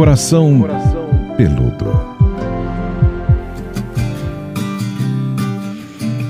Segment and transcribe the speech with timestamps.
[0.00, 0.62] Coração
[1.36, 1.84] Peludo.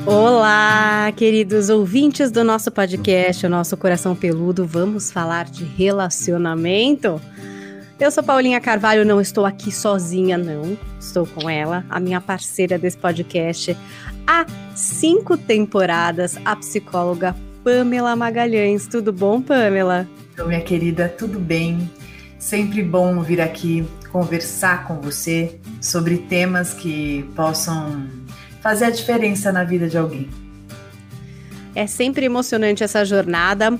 [0.04, 4.67] Olá, queridos ouvintes do nosso podcast, o nosso Coração Peludo.
[4.67, 7.20] Vamos falar de relacionamento?
[8.00, 10.77] Eu sou Paulinha Carvalho, não estou aqui sozinha, não.
[10.98, 13.77] Estou com ela, a minha parceira desse podcast
[14.27, 18.89] há cinco temporadas, a psicóloga Pamela Magalhães.
[18.89, 20.09] Tudo bom, Pamela?
[20.34, 21.89] Então, minha querida, tudo bem?
[22.41, 28.08] Sempre bom vir aqui conversar com você sobre temas que possam
[28.62, 30.26] fazer a diferença na vida de alguém.
[31.75, 33.78] É sempre emocionante essa jornada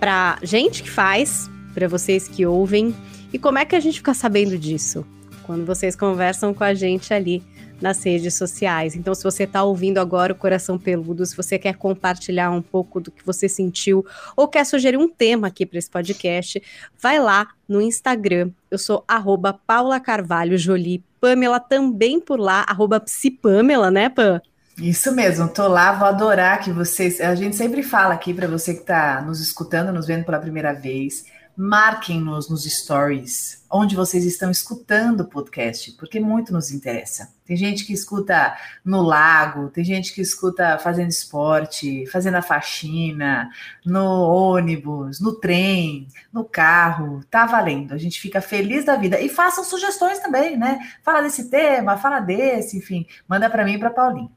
[0.00, 2.92] para gente que faz, para vocês que ouvem.
[3.32, 5.06] E como é que a gente fica sabendo disso?
[5.44, 7.40] Quando vocês conversam com a gente ali
[7.80, 8.94] nas redes sociais.
[8.94, 13.00] Então, se você está ouvindo agora o Coração Peludo, se você quer compartilhar um pouco
[13.00, 14.04] do que você sentiu
[14.36, 16.62] ou quer sugerir um tema aqui para esse podcast,
[17.00, 18.50] vai lá no Instagram.
[18.70, 21.04] Eu sou arroba Paula Carvalho Jolie.
[21.20, 24.40] Pamela também por lá, arroba Psipamela, né, Pam?
[24.78, 27.20] Isso mesmo, tô lá, vou adorar que vocês.
[27.20, 30.72] A gente sempre fala aqui para você que está nos escutando, nos vendo pela primeira
[30.72, 31.24] vez
[31.56, 37.32] marquem-nos nos stories, onde vocês estão escutando o podcast, porque muito nos interessa.
[37.44, 43.50] Tem gente que escuta no lago, tem gente que escuta fazendo esporte, fazendo a faxina,
[43.84, 47.22] no ônibus, no trem, no carro.
[47.30, 47.92] Tá valendo.
[47.92, 49.20] A gente fica feliz da vida.
[49.20, 50.78] E façam sugestões também, né?
[51.02, 53.06] Fala desse tema, fala desse, enfim.
[53.28, 54.30] Manda para mim e para Paulinho.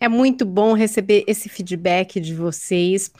[0.00, 3.10] É muito bom receber esse feedback de vocês.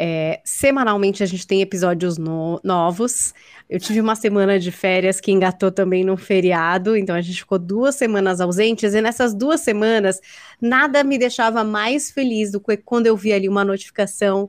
[0.00, 3.34] É, semanalmente a gente tem episódios no novos.
[3.68, 7.58] Eu tive uma semana de férias que engatou também num feriado, então a gente ficou
[7.58, 10.20] duas semanas ausentes, e nessas duas semanas
[10.60, 14.48] nada me deixava mais feliz do que quando eu vi ali uma notificação,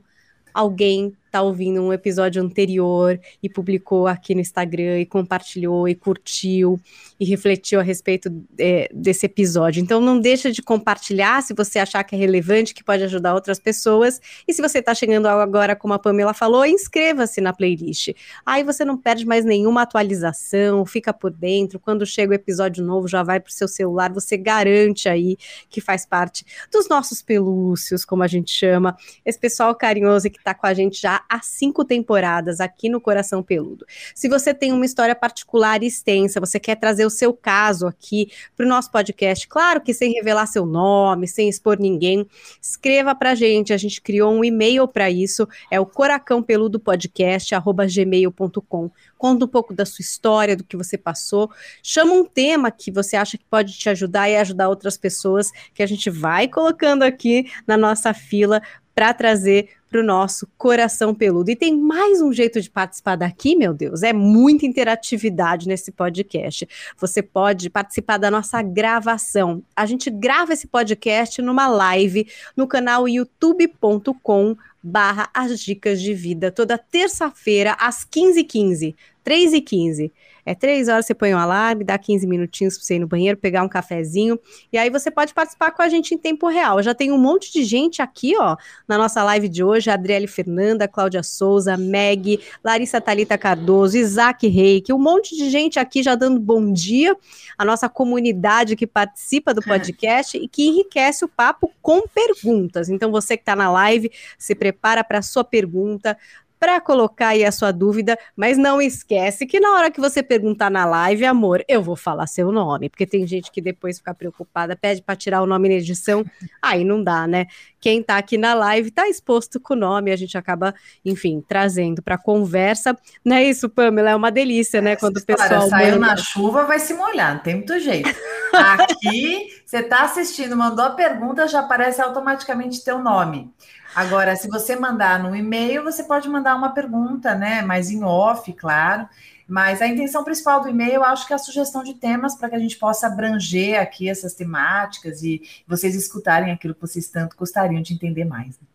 [0.54, 6.80] alguém tá ouvindo um episódio anterior e publicou aqui no Instagram e compartilhou e curtiu
[7.18, 9.82] e refletiu a respeito é, desse episódio.
[9.82, 13.58] Então não deixa de compartilhar se você achar que é relevante, que pode ajudar outras
[13.58, 14.20] pessoas.
[14.48, 18.10] E se você está chegando agora, como a Pamela falou, inscreva-se na playlist.
[18.44, 21.78] Aí você não perde mais nenhuma atualização, fica por dentro.
[21.78, 25.36] Quando chega o episódio novo, já vai para o seu celular, você garante aí
[25.68, 30.54] que faz parte dos nossos pelúcios, como a gente chama, esse pessoal carinhoso que está
[30.54, 33.86] com a gente já há cinco temporadas aqui no Coração Peludo.
[34.14, 38.30] Se você tem uma história particular e extensa, você quer trazer o seu caso aqui
[38.56, 42.26] para o nosso podcast, claro que sem revelar seu nome, sem expor ninguém,
[42.60, 43.72] escreva para a gente.
[43.72, 48.90] A gente criou um e-mail para isso, é o coracão peludo podcast gmail.com.
[49.18, 51.50] Conta um pouco da sua história, do que você passou.
[51.82, 55.82] Chama um tema que você acha que pode te ajudar e ajudar outras pessoas, que
[55.82, 58.62] a gente vai colocando aqui na nossa fila
[58.94, 61.50] para trazer para o nosso coração peludo.
[61.50, 66.66] E tem mais um jeito de participar daqui, meu Deus, é muita interatividade nesse podcast.
[66.96, 69.62] Você pode participar da nossa gravação.
[69.74, 76.50] A gente grava esse podcast numa live no canal youtube.com barra as dicas de vida,
[76.50, 78.94] toda terça-feira às 15h15,
[79.26, 80.10] 3h15.
[80.44, 83.36] É três horas, você põe um alarme, dá 15 minutinhos para você ir no banheiro,
[83.36, 84.38] pegar um cafezinho,
[84.72, 86.82] e aí você pode participar com a gente em tempo real.
[86.82, 88.56] Já tem um monte de gente aqui, ó,
[88.86, 94.92] na nossa live de hoje, Adriele Fernanda, Cláudia Souza, Meg, Larissa Talita Cardoso, Isaac Reik,
[94.92, 97.16] um monte de gente aqui já dando bom dia,
[97.56, 102.88] a nossa comunidade que participa do podcast e que enriquece o papo com perguntas.
[102.88, 106.16] Então você que está na live, se prepara para a sua pergunta,
[106.60, 110.70] para colocar aí a sua dúvida, mas não esquece que na hora que você perguntar
[110.70, 114.76] na live, amor, eu vou falar seu nome, porque tem gente que depois fica preocupada,
[114.76, 116.22] pede para tirar o nome na edição,
[116.60, 117.46] aí não dá, né?
[117.80, 122.02] Quem tá aqui na live tá exposto com o nome, a gente acaba, enfim, trazendo
[122.02, 122.94] para conversa.
[123.24, 124.10] Não é isso, Pamela?
[124.10, 124.96] É uma delícia, né?
[124.96, 125.66] Quando o pessoal.
[125.66, 126.08] Saiu manda...
[126.08, 128.10] na chuva, vai se molhar, não tem muito jeito.
[128.52, 133.54] Aqui, você tá assistindo, mandou a pergunta, já aparece automaticamente teu nome.
[133.94, 137.62] Agora, se você mandar no e-mail, você pode mandar uma pergunta, né?
[137.62, 139.08] Mais em off, claro.
[139.46, 142.56] Mas a intenção principal do e-mail, acho que é a sugestão de temas para que
[142.56, 147.80] a gente possa abranger aqui essas temáticas e vocês escutarem aquilo que vocês tanto gostariam
[147.80, 148.58] de entender mais.
[148.58, 148.66] Né?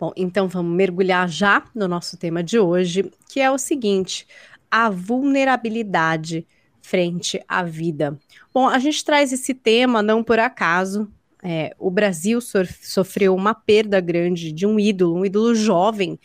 [0.00, 4.26] Bom, então vamos mergulhar já no nosso tema de hoje, que é o seguinte:
[4.70, 6.46] a vulnerabilidade
[6.86, 8.16] frente à vida.
[8.54, 11.10] Bom, a gente traz esse tema não por acaso,
[11.42, 16.18] é, o Brasil sofreu uma perda grande de um ídolo, um ídolo jovem,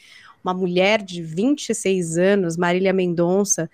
[0.43, 3.69] uma mulher de 26 anos, Marília Mendonça,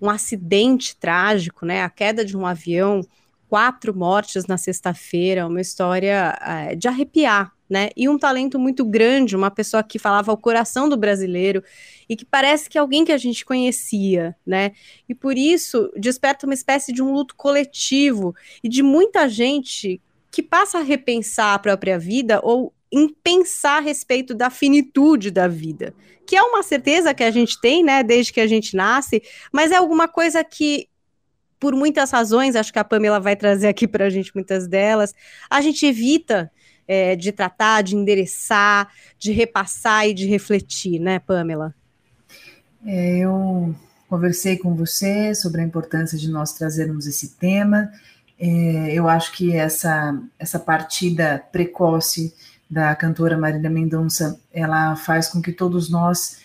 [0.00, 1.82] um acidente trágico, né?
[1.82, 3.00] A queda de um avião,
[3.48, 7.90] quatro mortes na sexta-feira, uma história é, de arrepiar, né?
[7.96, 11.62] E um talento muito grande, uma pessoa que falava o coração do brasileiro
[12.08, 14.72] e que parece que é alguém que a gente conhecia, né?
[15.08, 20.00] E por isso desperta uma espécie de um luto coletivo e de muita gente
[20.30, 25.46] que passa a repensar a própria vida ou em pensar a respeito da finitude da
[25.46, 25.94] vida,
[26.26, 29.22] que é uma certeza que a gente tem, né, desde que a gente nasce,
[29.52, 30.88] mas é alguma coisa que
[31.58, 35.14] por muitas razões, acho que a Pamela vai trazer aqui para a gente muitas delas,
[35.50, 36.50] a gente evita
[36.88, 38.88] é, de tratar, de endereçar,
[39.18, 41.74] de repassar e de refletir, né, Pamela?
[42.84, 43.74] É, eu
[44.08, 47.92] conversei com você sobre a importância de nós trazermos esse tema.
[48.40, 52.34] É, eu acho que essa, essa partida precoce
[52.70, 56.38] da cantora Marília Mendonça, ela faz com que todos nós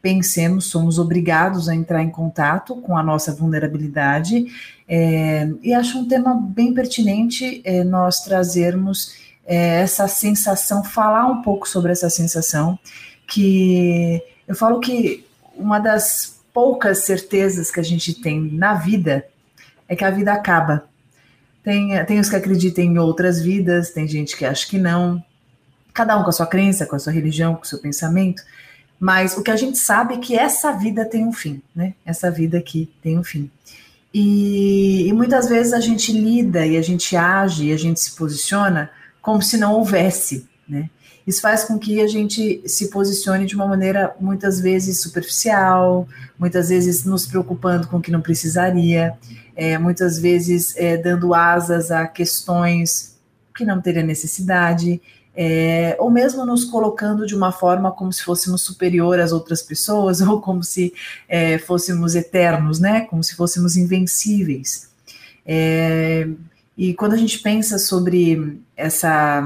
[0.00, 4.46] pensemos, somos obrigados a entrar em contato com a nossa vulnerabilidade,
[4.88, 11.40] é, e acho um tema bem pertinente é, nós trazermos é, essa sensação, falar um
[11.40, 12.78] pouco sobre essa sensação,
[13.26, 19.26] que eu falo que uma das poucas certezas que a gente tem na vida
[19.88, 20.84] é que a vida acaba.
[21.64, 25.24] Tem, tem os que acreditam em outras vidas, tem gente que acha que não,
[25.94, 28.42] cada um com a sua crença, com a sua religião, com o seu pensamento,
[29.00, 31.94] mas o que a gente sabe é que essa vida tem um fim, né?
[32.04, 33.50] Essa vida aqui tem um fim.
[34.12, 38.12] E, e muitas vezes a gente lida e a gente age e a gente se
[38.12, 40.90] posiciona como se não houvesse, né?
[41.26, 46.70] Isso faz com que a gente se posicione de uma maneira muitas vezes superficial, muitas
[46.70, 49.12] vezes nos preocupando com o que não precisaria,
[49.54, 53.18] é, muitas vezes é, dando asas a questões
[53.54, 55.02] que não teria necessidade,
[55.36, 60.20] é, ou mesmo nos colocando de uma forma como se fôssemos superior às outras pessoas,
[60.26, 60.94] ou como se
[61.28, 63.02] é, fôssemos eternos, né?
[63.02, 64.88] Como se fôssemos invencíveis.
[65.44, 66.26] É,
[66.78, 69.42] e quando a gente pensa sobre essa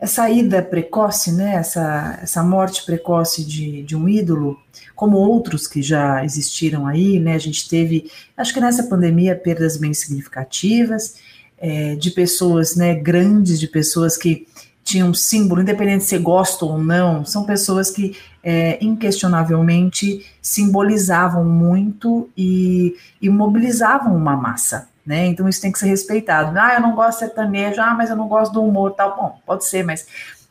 [0.00, 4.56] essa ida precoce, né, essa, essa morte precoce de, de um ídolo,
[4.94, 9.76] como outros que já existiram aí, né, a gente teve, acho que nessa pandemia, perdas
[9.76, 11.16] bem significativas,
[11.58, 14.46] é, de pessoas, né, grandes, de pessoas que
[14.84, 22.94] tinham símbolo, independente se gostam ou não, são pessoas que é, inquestionavelmente simbolizavam muito e,
[23.20, 25.24] e mobilizavam uma massa né?
[25.24, 26.56] Então isso tem que ser respeitado.
[26.58, 29.16] Ah, eu não gosto de sertanejo, ah, mas eu não gosto do humor, tal.
[29.16, 30.06] Bom, pode ser, mas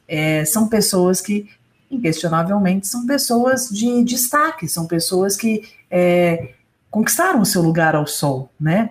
[0.08, 1.48] é, são pessoas que,
[1.92, 5.62] inquestionavelmente, são pessoas de destaque, são pessoas que
[5.92, 6.54] é,
[6.90, 8.90] conquistaram o seu lugar ao sol, né?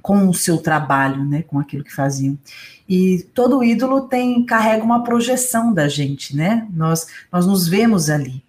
[0.00, 1.42] Com o seu trabalho, né?
[1.42, 2.38] Com aquilo que faziam.
[2.88, 6.66] E todo ídolo tem carrega uma projeção da gente, né?
[6.72, 8.42] Nós nós nos vemos ali.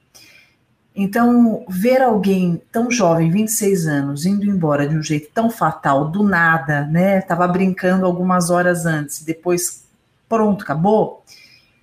[0.95, 6.23] Então, ver alguém tão jovem, 26 anos, indo embora de um jeito tão fatal, do
[6.23, 7.19] nada, né?
[7.19, 9.83] Tava brincando algumas horas antes, depois
[10.29, 11.23] pronto, acabou.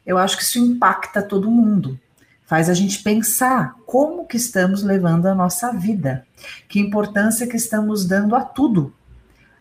[0.06, 2.00] Eu acho que isso impacta todo mundo.
[2.46, 6.26] Faz a gente pensar como que estamos levando a nossa vida,
[6.66, 8.94] que importância que estamos dando a tudo,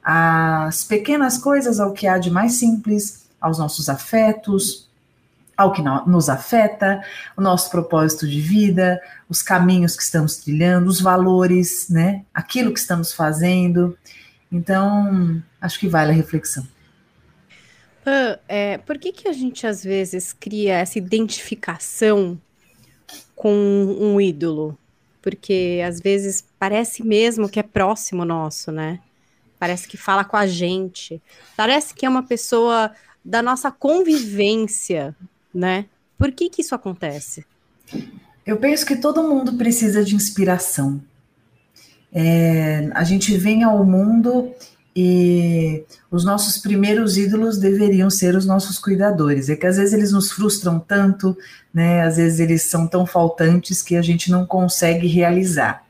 [0.02, 4.90] às pequenas coisas, ao que há de mais simples, aos nossos afetos,
[5.62, 7.04] ao que nos afeta,
[7.38, 9.00] o nosso propósito de vida,
[9.30, 12.26] os caminhos que estamos trilhando, os valores, né?
[12.34, 13.98] Aquilo que estamos fazendo.
[14.52, 16.68] Então, acho que vale a reflexão.
[18.48, 22.40] É, por que, que a gente às vezes cria essa identificação
[23.36, 24.78] com um ídolo?
[25.22, 29.00] Porque às vezes parece mesmo que é próximo nosso, né?
[29.60, 31.22] Parece que fala com a gente.
[31.56, 32.92] Parece que é uma pessoa
[33.24, 35.16] da nossa convivência,
[35.54, 35.86] né?
[36.18, 37.46] Por que que isso acontece?
[38.46, 41.02] Eu penso que todo mundo precisa de inspiração.
[42.14, 44.54] É, a gente vem ao mundo
[44.96, 49.50] e os nossos primeiros ídolos deveriam ser os nossos cuidadores.
[49.50, 51.38] É que às vezes eles nos frustram tanto,
[51.74, 52.02] né?
[52.02, 55.84] Às vezes eles são tão faltantes que a gente não consegue realizar.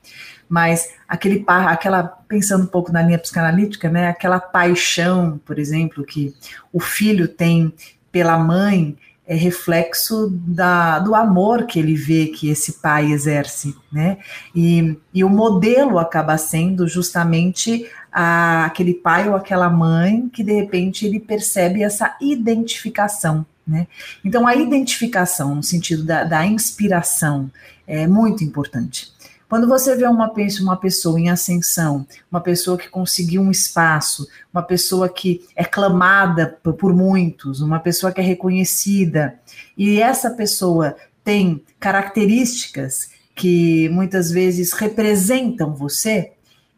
[0.48, 4.10] Mas aquele aquela pensando um pouco na linha psicanalítica, né?
[4.10, 6.36] Aquela paixão, por exemplo, que
[6.72, 7.74] o filho tem
[8.12, 8.98] pela mãe,
[9.28, 14.18] é reflexo da, do amor que ele vê que esse pai exerce, né?
[14.54, 20.54] E, e o modelo acaba sendo justamente a, aquele pai ou aquela mãe que de
[20.54, 23.88] repente ele percebe essa identificação, né?
[24.26, 27.50] Então a identificação no sentido da, da inspiração
[27.88, 29.11] é muito importante.
[29.52, 34.26] Quando você vê uma pessoa, uma pessoa em ascensão, uma pessoa que conseguiu um espaço,
[34.54, 39.38] uma pessoa que é clamada por muitos, uma pessoa que é reconhecida,
[39.78, 46.32] e essa pessoa tem características que muitas vezes representam você,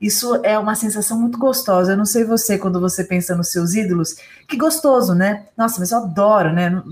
[0.03, 1.93] Isso é uma sensação muito gostosa.
[1.93, 4.17] Eu não sei você, quando você pensa nos seus ídolos,
[4.49, 5.45] que gostoso, né?
[5.55, 6.83] Nossa, mas eu adoro, né?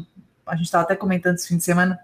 [0.47, 1.99] A gente estava até comentando esse fim de semana.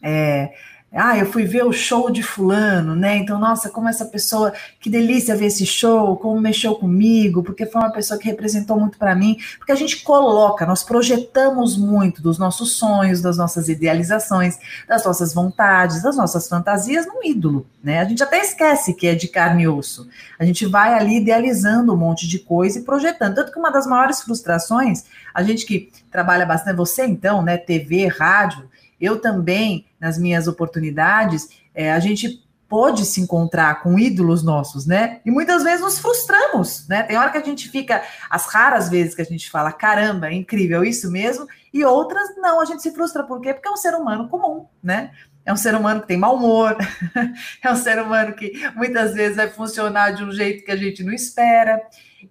[0.00, 0.52] É,
[0.90, 3.18] ah, eu fui ver o show de fulano, né?
[3.18, 7.82] Então, nossa, como essa pessoa, que delícia ver esse show, como mexeu comigo, porque foi
[7.82, 12.38] uma pessoa que representou muito para mim, porque a gente coloca, nós projetamos muito dos
[12.38, 18.00] nossos sonhos, das nossas idealizações, das nossas vontades, das nossas fantasias num ídolo, né?
[18.00, 20.08] A gente até esquece que é de carne e osso.
[20.38, 23.34] A gente vai ali idealizando um monte de coisa e projetando.
[23.34, 25.04] Tanto que uma das maiores frustrações,
[25.34, 28.68] a gente que trabalha bastante, você então, né, TV, rádio,
[29.00, 35.20] eu também, nas minhas oportunidades, é, a gente pôde se encontrar com ídolos nossos, né?
[35.24, 37.02] E muitas vezes nos frustramos, né?
[37.02, 40.34] Tem hora que a gente fica, as raras vezes que a gente fala, caramba, é
[40.34, 43.54] incrível isso mesmo, e outras não, a gente se frustra, por quê?
[43.54, 45.12] Porque é um ser humano comum, né?
[45.46, 46.76] É um ser humano que tem mau humor,
[47.64, 51.02] é um ser humano que muitas vezes vai funcionar de um jeito que a gente
[51.02, 51.80] não espera.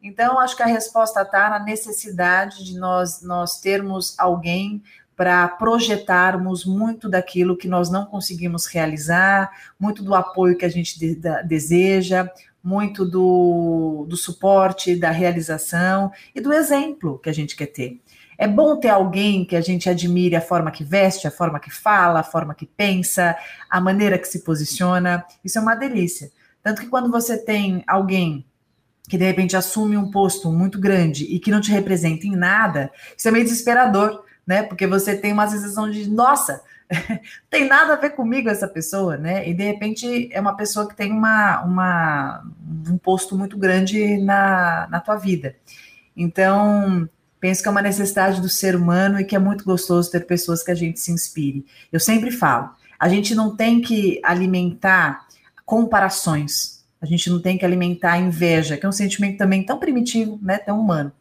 [0.03, 4.83] Então, acho que a resposta está na necessidade de nós, nós termos alguém
[5.17, 10.99] para projetarmos muito daquilo que nós não conseguimos realizar, muito do apoio que a gente
[10.99, 12.29] de, da, deseja,
[12.63, 17.99] muito do, do suporte, da realização e do exemplo que a gente quer ter.
[18.37, 21.71] É bom ter alguém que a gente admire a forma que veste, a forma que
[21.71, 23.35] fala, a forma que pensa,
[23.67, 25.25] a maneira que se posiciona.
[25.43, 26.31] Isso é uma delícia.
[26.61, 28.45] Tanto que quando você tem alguém
[29.09, 32.91] que de repente assume um posto muito grande e que não te representa em nada,
[33.17, 34.63] isso é meio desesperador né?
[34.63, 36.63] Porque você tem uma sensação de, nossa,
[37.51, 39.47] tem nada a ver comigo essa pessoa, né?
[39.47, 42.43] E de repente é uma pessoa que tem uma, uma,
[42.89, 45.55] um posto muito grande na, na tua vida.
[46.15, 47.07] Então,
[47.39, 50.63] penso que é uma necessidade do ser humano e que é muito gostoso ter pessoas
[50.63, 51.65] que a gente se inspire.
[51.91, 55.27] Eu sempre falo, a gente não tem que alimentar
[55.65, 56.77] comparações.
[56.99, 60.57] A gente não tem que alimentar inveja, que é um sentimento também tão primitivo, né,
[60.57, 61.11] tão humano,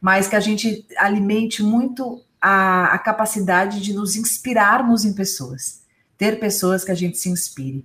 [0.00, 5.82] mas que a gente alimente muito a, a capacidade de nos inspirarmos em pessoas,
[6.16, 7.84] ter pessoas que a gente se inspire.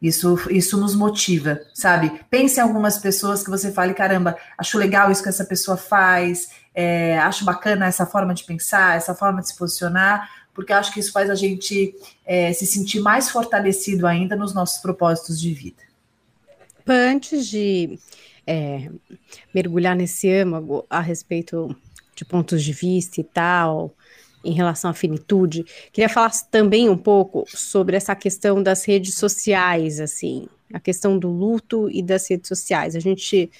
[0.00, 2.10] Isso, isso nos motiva, sabe?
[2.30, 6.48] Pense em algumas pessoas que você fale, caramba, acho legal isso que essa pessoa faz,
[6.74, 11.00] é, acho bacana essa forma de pensar, essa forma de se posicionar, porque acho que
[11.00, 15.82] isso faz a gente é, se sentir mais fortalecido ainda nos nossos propósitos de vida.
[16.88, 17.98] Antes de
[18.46, 18.88] é,
[19.54, 21.76] mergulhar nesse âmago a respeito
[22.20, 23.94] de pontos de vista e tal,
[24.44, 25.64] em relação à finitude.
[25.90, 31.30] Queria falar também um pouco sobre essa questão das redes sociais, assim, a questão do
[31.30, 32.94] luto e das redes sociais.
[32.94, 33.50] A gente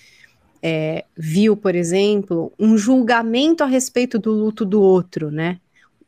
[0.62, 5.58] é, viu, por exemplo, um julgamento a respeito do luto do outro, né?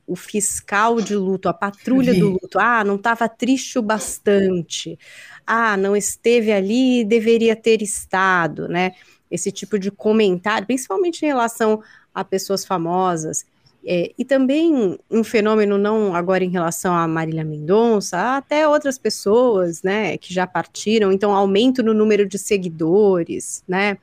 [0.06, 2.59] O fiscal de luto, a patrulha do luto.
[2.59, 4.99] Ah, não estava triste o bastante.
[5.47, 8.92] Ah, não esteve ali, deveria ter estado, né?
[9.30, 11.82] Esse tipo de comentário, principalmente em relação
[12.14, 13.45] a pessoas famosas.
[13.85, 19.83] É, e também um fenômeno, não agora em relação a Marília Mendonça, até outras pessoas,
[19.83, 23.99] né, que já partiram, então aumento no número de seguidores, né,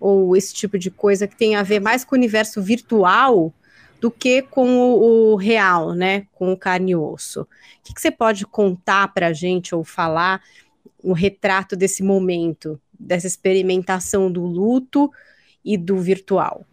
[0.00, 3.54] ou esse tipo de coisa que tem a ver mais com o universo virtual
[4.00, 7.42] do que com o, o real, né, com o carne e osso.
[7.42, 7.46] O
[7.84, 10.42] que, que você pode contar para a gente ou falar
[11.00, 15.08] o retrato desse momento, dessa experimentação do luto
[15.64, 16.66] e do virtual?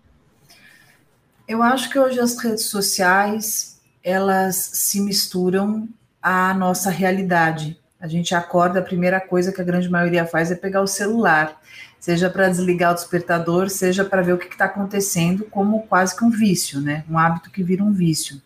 [1.50, 5.90] Eu acho que hoje as redes sociais elas se misturam
[6.22, 7.76] à nossa realidade.
[8.00, 11.60] A gente acorda, a primeira coisa que a grande maioria faz é pegar o celular,
[12.00, 16.24] seja para desligar o despertador, seja para ver o que está acontecendo, como quase que
[16.24, 17.04] um vício, né?
[17.10, 18.40] Um hábito que vira um vício.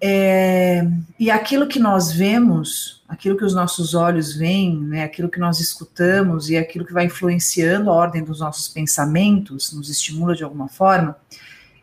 [0.00, 0.82] É,
[1.18, 5.60] e aquilo que nós vemos, aquilo que os nossos olhos veem, né, aquilo que nós
[5.60, 10.68] escutamos e aquilo que vai influenciando a ordem dos nossos pensamentos, nos estimula de alguma
[10.68, 11.14] forma,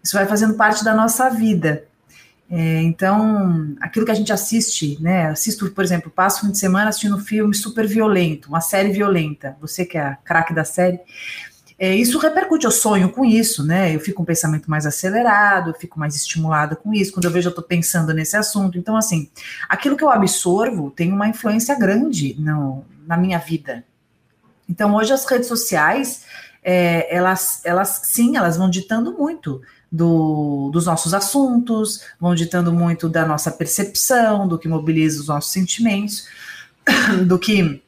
[0.08, 1.86] isso vai fazendo parte da nossa vida.
[2.50, 5.28] É, então, aquilo que a gente assiste, né?
[5.28, 8.90] Assisto, por exemplo, passo o fim de semana assistindo um filme super violento, uma série
[8.90, 9.58] violenta.
[9.60, 11.02] Você que é a craque da série.
[11.78, 13.94] É, isso repercute, eu sonho com isso, né?
[13.94, 17.12] Eu fico com um pensamento mais acelerado, eu fico mais estimulada com isso.
[17.12, 18.78] Quando eu vejo, eu estou pensando nesse assunto.
[18.78, 19.30] Então, assim,
[19.68, 23.84] aquilo que eu absorvo tem uma influência grande no, na minha vida.
[24.70, 26.24] Então, hoje as redes sociais,
[26.64, 33.08] é, elas, elas, sim, elas vão ditando muito do, dos nossos assuntos, vão ditando muito
[33.08, 36.28] da nossa percepção, do que mobiliza os nossos sentimentos,
[37.26, 37.82] do que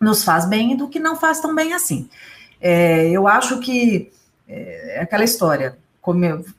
[0.00, 2.08] nos faz bem e do que não faz tão bem assim.
[2.60, 4.10] É, eu acho que
[4.48, 5.78] é, é aquela história,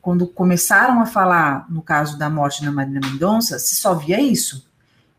[0.02, 4.68] quando começaram a falar no caso da morte da Marina Mendonça, se só via isso.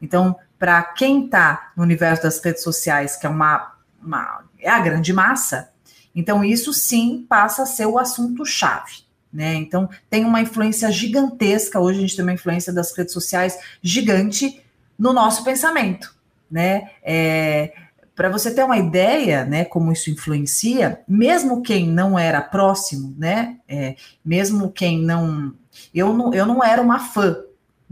[0.01, 4.81] Então, para quem está no universo das redes sociais, que é uma uma, é a
[4.81, 5.71] grande massa.
[6.15, 9.05] Então, isso sim passa a ser o assunto-chave.
[9.33, 9.55] Né?
[9.55, 11.79] Então, tem uma influência gigantesca.
[11.79, 14.61] Hoje a gente tem uma influência das redes sociais gigante
[14.99, 16.15] no nosso pensamento.
[16.51, 16.91] Né?
[17.03, 17.73] É,
[18.15, 23.57] Para você ter uma ideia, né, como isso influencia, mesmo quem não era próximo, né,
[23.69, 23.95] é,
[24.25, 25.55] mesmo quem não
[25.95, 27.37] eu, não, eu não era uma fã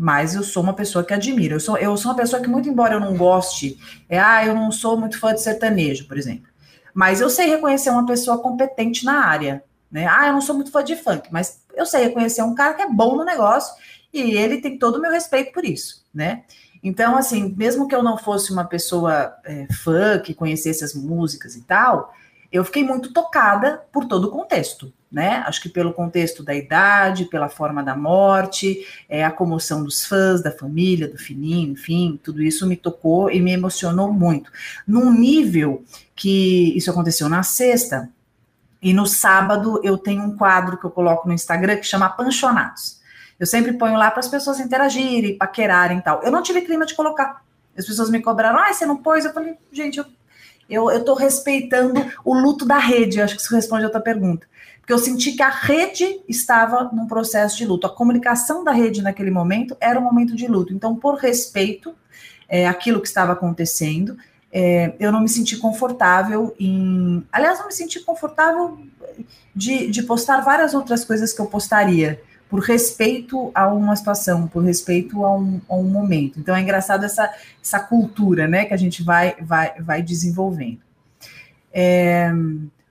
[0.01, 1.57] mas eu sou uma pessoa que admira.
[1.57, 3.77] Eu sou, eu sou uma pessoa que, muito embora eu não goste,
[4.09, 6.47] é, ah, eu não sou muito fã de sertanejo, por exemplo.
[6.95, 9.65] Mas eu sei reconhecer uma pessoa competente na área.
[9.91, 10.07] Né?
[10.07, 12.83] Ah, eu não sou muito fã de funk, mas eu sei reconhecer um cara que
[12.83, 13.75] é bom no negócio
[14.13, 16.45] e ele tem todo o meu respeito por isso, né?
[16.83, 21.57] Então, assim, mesmo que eu não fosse uma pessoa é, fã que conhecesse as músicas
[21.57, 22.15] e tal,
[22.51, 25.43] eu fiquei muito tocada por todo o contexto, né?
[25.47, 30.43] Acho que pelo contexto da idade, pela forma da morte, é, a comoção dos fãs,
[30.43, 34.51] da família, do Fininho, enfim, tudo isso me tocou e me emocionou muito.
[34.87, 38.09] Num nível que isso aconteceu na sexta,
[38.81, 42.99] e no sábado eu tenho um quadro que eu coloco no Instagram que chama Panchonados.
[43.39, 46.23] Eu sempre ponho lá para as pessoas interagirem, paquerarem e tal.
[46.23, 47.43] Eu não tive clima de colocar.
[47.77, 49.25] As pessoas me cobraram, ah, você não pôs?
[49.25, 50.07] Eu falei, gente, eu
[50.69, 54.47] eu estou respeitando o luto da rede, acho que isso responde a outra pergunta.
[54.79, 57.87] Porque eu senti que a rede estava num processo de luto.
[57.87, 60.73] A comunicação da rede naquele momento era um momento de luto.
[60.73, 61.95] Então, por respeito
[62.49, 64.17] é, àquilo que estava acontecendo,
[64.53, 67.25] é, eu não me senti confortável em.
[67.31, 68.79] Aliás, não me senti confortável
[69.55, 74.65] de, de postar várias outras coisas que eu postaria por respeito a uma situação, por
[74.65, 76.41] respeito a um, a um momento.
[76.41, 77.31] Então é engraçado essa,
[77.63, 80.81] essa cultura né, que a gente vai, vai, vai desenvolvendo.
[81.71, 82.33] É,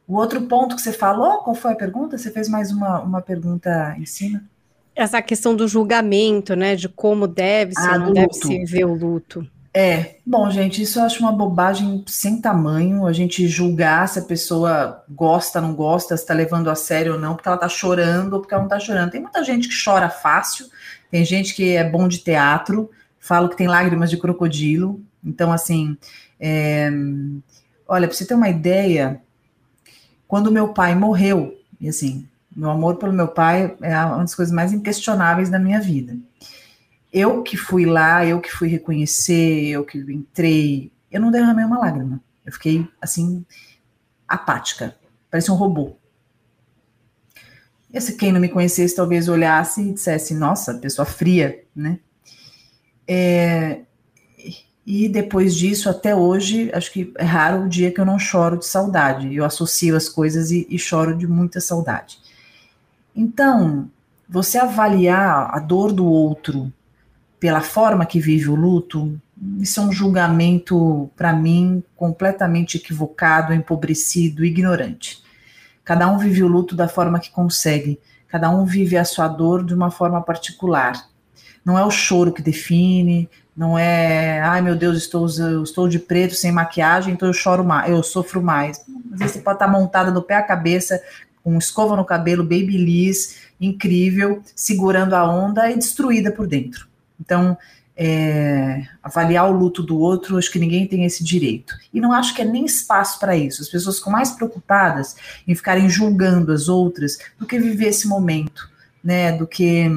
[0.08, 2.18] o outro ponto que você falou, qual foi a pergunta?
[2.18, 4.44] Você fez mais uma, uma pergunta em cima?
[4.96, 6.76] Essa questão do julgamento, né?
[6.76, 9.48] De como deve ser, ah, não deve se ver o luto.
[9.74, 14.24] É, bom, gente, isso eu acho uma bobagem sem tamanho, a gente julgar se a
[14.24, 18.34] pessoa gosta, não gosta, se está levando a sério ou não, porque ela está chorando
[18.34, 19.12] ou porque ela não está chorando.
[19.12, 20.68] Tem muita gente que chora fácil,
[21.12, 25.02] tem gente que é bom de teatro, falo que tem lágrimas de crocodilo.
[25.24, 25.98] Então, assim,
[26.40, 26.90] é...
[27.88, 29.22] olha, para você ter uma ideia,
[30.28, 34.54] quando meu pai morreu, e assim, meu amor pelo meu pai é uma das coisas
[34.54, 36.18] mais inquestionáveis da minha vida
[37.12, 41.80] eu que fui lá, eu que fui reconhecer, eu que entrei, eu não derramei uma
[41.80, 42.22] lágrima.
[42.46, 43.46] Eu fiquei assim,
[44.28, 44.96] apática,
[45.30, 45.98] parecia um robô.
[47.92, 52.00] E se quem não me conhecesse talvez olhasse e dissesse, nossa, pessoa fria, né?
[53.08, 53.82] É,
[54.86, 58.58] e depois disso, até hoje, acho que é raro o dia que eu não choro
[58.58, 59.36] de saudade.
[59.36, 62.20] Eu associo as coisas e, e choro de muita saudade.
[63.14, 63.90] Então,
[64.30, 66.72] você avaliar a dor do outro
[67.40, 69.20] pela forma que vive o luto,
[69.60, 75.22] isso é um julgamento, para mim, completamente equivocado, empobrecido, ignorante.
[75.84, 79.64] Cada um vive o luto da forma que consegue, cada um vive a sua dor
[79.64, 81.08] de uma forma particular.
[81.64, 85.26] Não é o choro que define, não é, ai meu Deus, estou,
[85.64, 88.80] estou de preto, sem maquiagem, então eu choro mais, eu sofro mais.
[89.14, 91.02] Às vezes você pode estar montada do pé à cabeça,
[91.44, 96.87] com escova no cabelo, babyliss, incrível, segurando a onda e destruída por dentro.
[97.20, 97.58] Então,
[97.96, 101.76] é, avaliar o luto do outro, acho que ninguém tem esse direito.
[101.92, 103.62] E não acho que é nem espaço para isso.
[103.64, 105.16] As pessoas ficam mais preocupadas
[105.48, 108.70] em ficarem julgando as outras do que viver esse momento,
[109.04, 109.32] né?
[109.32, 109.90] Do que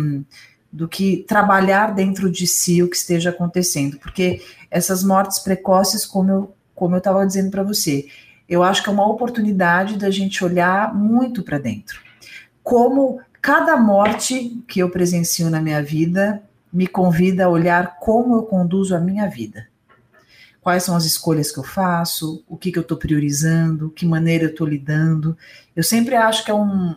[0.72, 6.30] do que trabalhar dentro de si o que esteja acontecendo, porque essas mortes precoces, como
[6.30, 8.06] eu como eu estava dizendo para você,
[8.48, 12.00] eu acho que é uma oportunidade da gente olhar muito para dentro.
[12.62, 18.42] Como cada morte que eu presencio na minha vida me convida a olhar como eu
[18.42, 19.68] conduzo a minha vida.
[20.60, 24.44] Quais são as escolhas que eu faço, o que, que eu estou priorizando, que maneira
[24.44, 25.36] eu estou lidando.
[25.74, 26.94] Eu sempre acho que é, um,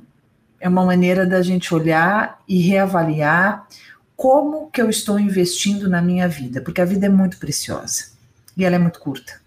[0.60, 3.68] é uma maneira da gente olhar e reavaliar
[4.16, 8.12] como que eu estou investindo na minha vida, porque a vida é muito preciosa
[8.56, 9.43] e ela é muito curta.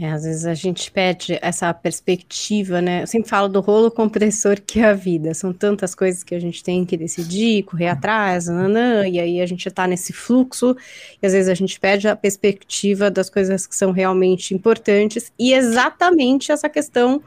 [0.00, 3.02] É, às vezes a gente perde essa perspectiva, né?
[3.02, 5.34] Eu sempre falo do rolo compressor que é a vida.
[5.34, 9.46] São tantas coisas que a gente tem que decidir, correr atrás, nanã, e aí a
[9.46, 10.74] gente está nesse fluxo,
[11.22, 15.52] e às vezes a gente perde a perspectiva das coisas que são realmente importantes, e
[15.52, 17.22] exatamente essa questão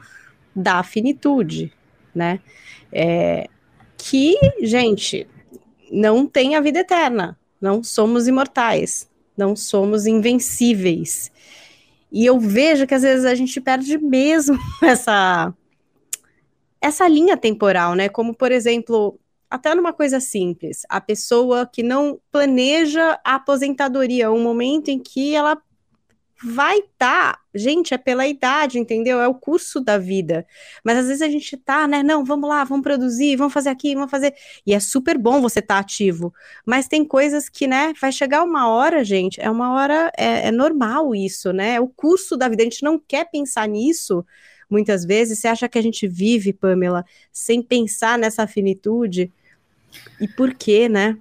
[0.54, 1.72] da finitude,
[2.14, 2.40] né?
[2.92, 3.48] É,
[3.96, 5.26] que, gente,
[5.90, 11.30] não tem a vida eterna, não somos imortais, não somos invencíveis.
[12.16, 15.52] E eu vejo que às vezes a gente perde mesmo essa
[16.80, 18.08] essa linha temporal, né?
[18.08, 24.42] Como por exemplo, até numa coisa simples, a pessoa que não planeja a aposentadoria, um
[24.42, 25.60] momento em que ela
[26.42, 29.20] vai estar tá gente, é pela idade, entendeu?
[29.20, 30.46] É o curso da vida.
[30.84, 32.02] Mas às vezes a gente tá, né?
[32.02, 34.34] Não, vamos lá, vamos produzir, vamos fazer aqui, vamos fazer.
[34.66, 36.32] E é super bom você estar tá ativo.
[36.64, 40.50] Mas tem coisas que, né, vai chegar uma hora, gente, é uma hora, é, é
[40.50, 41.74] normal isso, né?
[41.74, 42.62] É o curso da vida.
[42.62, 44.24] A gente não quer pensar nisso
[44.70, 45.38] muitas vezes.
[45.38, 49.32] Você acha que a gente vive, Pamela, sem pensar nessa finitude?
[50.20, 51.16] E por quê, né?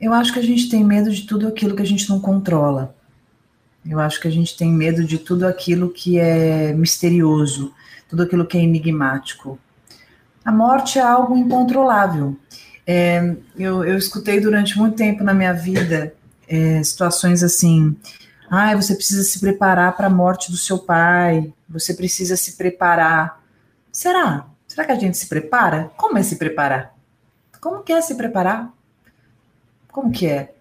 [0.00, 2.94] Eu acho que a gente tem medo de tudo aquilo que a gente não controla.
[3.88, 7.72] Eu acho que a gente tem medo de tudo aquilo que é misterioso,
[8.06, 9.58] tudo aquilo que é enigmático.
[10.44, 12.36] A morte é algo incontrolável.
[12.86, 16.14] É, eu, eu, escutei durante muito tempo na minha vida
[16.46, 17.96] é, situações assim:
[18.50, 23.42] ah, você precisa se preparar para a morte do seu pai, você precisa se preparar.
[23.90, 24.46] Será?
[24.66, 25.90] Será que a gente se prepara?
[25.96, 26.94] Como é se preparar?
[27.58, 28.70] Como que é se preparar?
[29.90, 30.54] Como que é?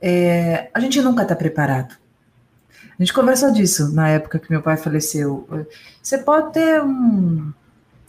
[0.00, 1.99] é a gente nunca está preparado.
[3.00, 5.48] A gente conversou disso na época que meu pai faleceu.
[6.02, 7.50] Você pode ter um,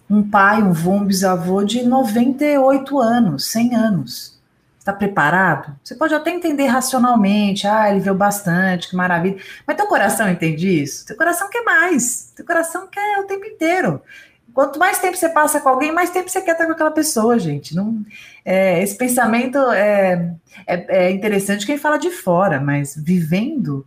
[0.09, 4.41] um pai, um vô, um bisavô de 98 anos, 100 anos.
[4.77, 5.73] Está preparado?
[5.81, 9.37] Você pode até entender racionalmente, ah, ele viu bastante, que maravilha.
[9.65, 11.05] Mas teu coração entende isso?
[11.05, 12.33] Teu coração quer mais.
[12.35, 14.01] Teu coração quer o tempo inteiro.
[14.53, 17.39] Quanto mais tempo você passa com alguém, mais tempo você quer estar com aquela pessoa,
[17.39, 17.73] gente.
[17.73, 18.03] Não,
[18.43, 20.35] é, esse pensamento é,
[20.67, 23.85] é, é, interessante quem fala de fora, mas vivendo,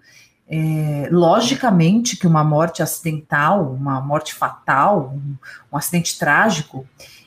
[0.48, 5.36] é, logicamente que uma morte acidental, uma morte fatal, um,
[5.72, 6.86] um, acidente trágico,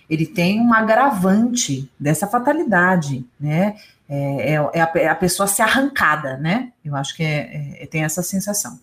[0.10, 3.76] ele tem um agravante dessa fatalidade, né?
[4.10, 6.72] É, é, é a, é a, pessoa ser arrancada, né?
[6.86, 8.80] Eu acho que é, tem essa sensação.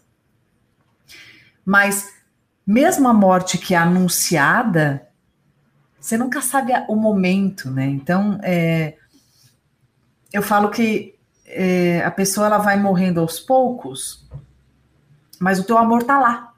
[1.64, 2.12] Mas
[2.66, 5.09] mesmo a morte que é anunciada,
[5.99, 7.87] você nunca sabe o momento, né?
[7.87, 8.94] Então, é,
[10.33, 11.13] eu falo que
[11.55, 14.29] é, a pessoa ela vai morrendo aos poucos,
[15.38, 16.53] mas o teu amor tá lá.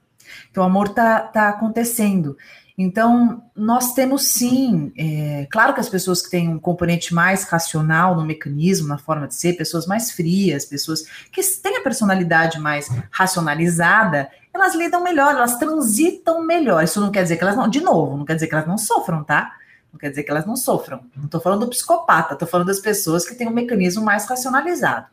[0.52, 2.36] Teu amor tá, tá acontecendo.
[2.78, 8.14] Então, nós temos sim, é, claro que as pessoas que têm um componente mais racional
[8.14, 12.90] no mecanismo, na forma de ser, pessoas mais frias, pessoas que têm a personalidade mais
[13.10, 16.84] racionalizada, elas lidam melhor, elas transitam melhor.
[16.84, 18.76] Isso não quer dizer que elas não, de novo, não quer dizer que elas não
[18.76, 19.54] sofram, tá?
[19.96, 21.00] Não quer dizer que elas não sofram.
[21.16, 25.06] Não estou falando do psicopata, estou falando das pessoas que têm um mecanismo mais racionalizado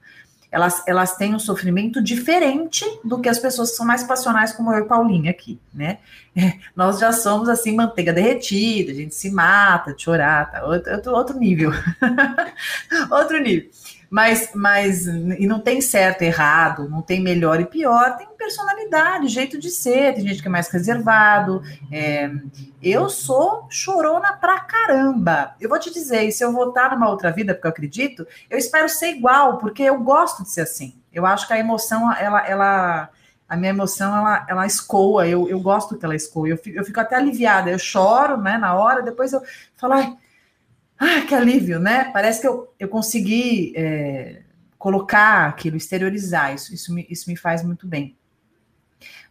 [0.54, 4.72] elas, elas têm um sofrimento diferente do que as pessoas que são mais passionais, como
[4.72, 5.98] eu e Paulinha aqui, né?
[6.36, 10.64] É, nós já somos assim, manteiga derretida, a gente se mata de chorar, tá?
[10.64, 11.72] outro, outro, outro nível.
[13.10, 13.68] outro nível.
[14.14, 19.28] Mas, mas, e não tem certo e errado, não tem melhor e pior, tem personalidade,
[19.28, 21.64] jeito de ser, tem gente que é mais reservado.
[21.92, 22.30] É,
[22.80, 25.56] eu sou chorona pra caramba.
[25.60, 28.60] Eu vou te dizer, e se eu voltar numa outra vida, porque eu acredito, eu
[28.60, 30.94] espero ser igual, porque eu gosto de ser assim.
[31.12, 33.10] Eu acho que a emoção, ela, ela
[33.50, 36.86] a minha emoção, ela, ela escoa, eu, eu gosto que ela escoa, eu fico, eu
[36.86, 39.42] fico até aliviada, eu choro, né, na hora, depois eu
[39.76, 40.16] falo, ai,
[41.00, 42.06] ah, que alívio, né?
[42.12, 44.42] Parece que eu, eu consegui é,
[44.78, 48.16] colocar aquilo, exteriorizar, isso, isso, me, isso me faz muito bem.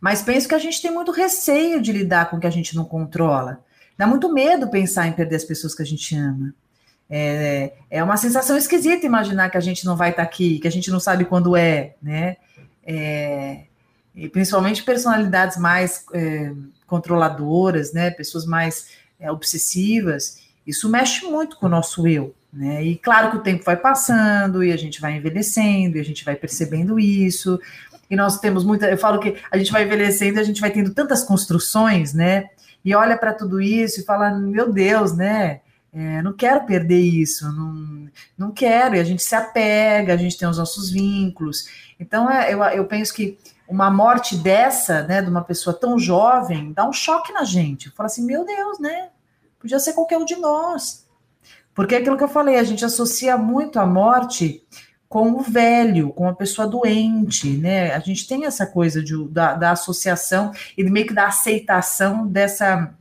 [0.00, 2.74] Mas penso que a gente tem muito receio de lidar com o que a gente
[2.74, 3.64] não controla.
[3.96, 6.54] Dá muito medo pensar em perder as pessoas que a gente ama.
[7.08, 10.70] É, é uma sensação esquisita imaginar que a gente não vai estar aqui, que a
[10.70, 12.36] gente não sabe quando é, né?
[12.84, 13.64] É,
[14.14, 16.52] e principalmente personalidades mais é,
[16.86, 18.10] controladoras, né?
[18.10, 18.88] Pessoas mais
[19.20, 20.41] é, obsessivas.
[20.66, 22.84] Isso mexe muito com o nosso eu, né?
[22.84, 26.24] E claro que o tempo vai passando e a gente vai envelhecendo e a gente
[26.24, 27.60] vai percebendo isso.
[28.08, 28.90] E nós temos muita.
[28.90, 32.50] Eu falo que a gente vai envelhecendo, a gente vai tendo tantas construções, né?
[32.84, 35.60] E olha para tudo isso e fala: meu Deus, né?
[35.94, 38.96] É, não quero perder isso, não, não quero.
[38.96, 41.66] E a gente se apega, a gente tem os nossos vínculos.
[42.00, 46.72] Então, é, eu, eu penso que uma morte dessa, né, de uma pessoa tão jovem,
[46.72, 47.90] dá um choque na gente.
[47.90, 49.08] Fala assim: meu Deus, né?
[49.62, 51.06] Podia ser qualquer um de nós.
[51.72, 54.62] Porque é aquilo que eu falei, a gente associa muito a morte
[55.08, 57.94] com o velho, com a pessoa doente, né?
[57.94, 62.92] A gente tem essa coisa de, da, da associação e meio que da aceitação dessa,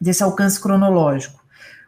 [0.00, 1.40] desse alcance cronológico.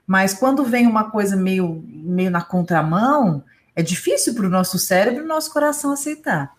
[0.06, 3.42] Mas quando vem uma coisa meio, meio na contramão,
[3.74, 6.54] é difícil para o nosso cérebro e nosso coração aceitar.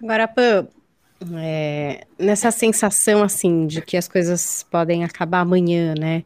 [0.00, 0.68] Agora, Pã,
[1.36, 6.24] é, nessa sensação assim de que as coisas podem acabar amanhã, né?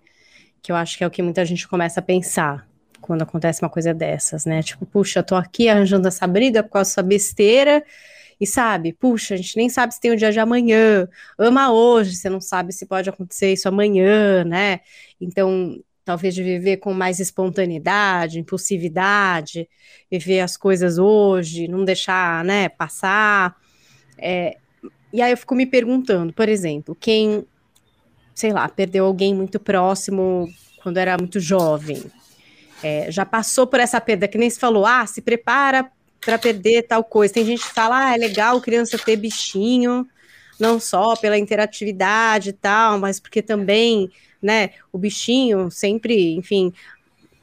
[0.63, 2.67] Que eu acho que é o que muita gente começa a pensar
[3.01, 4.63] quando acontece uma coisa dessas, né?
[4.63, 7.85] Tipo, puxa, tô aqui arranjando essa briga por causa dessa besteira.
[8.41, 11.09] E sabe, puxa, a gente nem sabe se tem o dia de amanhã.
[11.39, 14.81] Ama hoje, você não sabe se pode acontecer isso amanhã, né?
[15.21, 19.69] Então, talvez de viver com mais espontaneidade, impulsividade,
[20.11, 23.57] viver as coisas hoje, não deixar, né, passar.
[24.19, 24.57] É,
[25.13, 27.45] e aí eu fico me perguntando, por exemplo, quem,
[28.35, 30.49] sei lá, perdeu alguém muito próximo
[30.83, 32.03] quando era muito jovem,
[32.83, 36.83] é, já passou por essa perda, que nem se falou, ah, se prepara para perder
[36.83, 37.35] tal coisa.
[37.35, 40.07] Tem gente que fala, ah, é legal criança ter bichinho,
[40.59, 46.73] não só pela interatividade e tal, mas porque também, né, o bichinho sempre, enfim,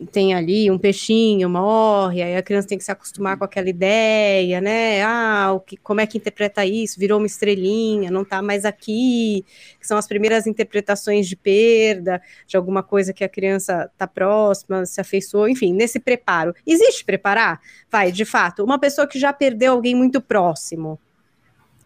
[0.07, 4.61] tem ali um peixinho, morre, aí a criança tem que se acostumar com aquela ideia,
[4.61, 5.03] né?
[5.03, 6.99] Ah, o que, como é que interpreta isso?
[6.99, 9.43] Virou uma estrelinha, não está mais aqui,
[9.79, 14.85] que são as primeiras interpretações de perda, de alguma coisa que a criança está próxima,
[14.85, 16.55] se afeiçoou, enfim, nesse preparo.
[16.65, 17.59] Existe preparar?
[17.91, 20.97] Vai, de fato, uma pessoa que já perdeu alguém muito próximo,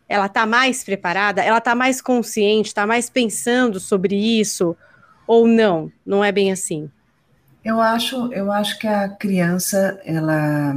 [0.08, 4.76] ela está mais preparada, ela está mais consciente, está mais pensando sobre isso,
[5.26, 5.92] ou não?
[6.06, 6.92] Não é bem assim.
[7.64, 10.76] Eu acho, eu acho que a criança ela,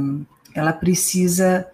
[0.55, 1.67] ela precisa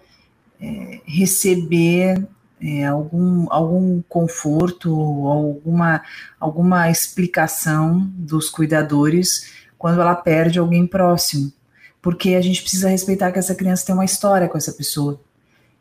[0.60, 2.26] é, receber
[2.60, 4.90] é, algum, algum conforto,
[5.26, 6.02] alguma,
[6.40, 11.52] alguma explicação dos cuidadores quando ela perde alguém próximo,
[12.00, 15.20] porque a gente precisa respeitar que essa criança tem uma história com essa pessoa.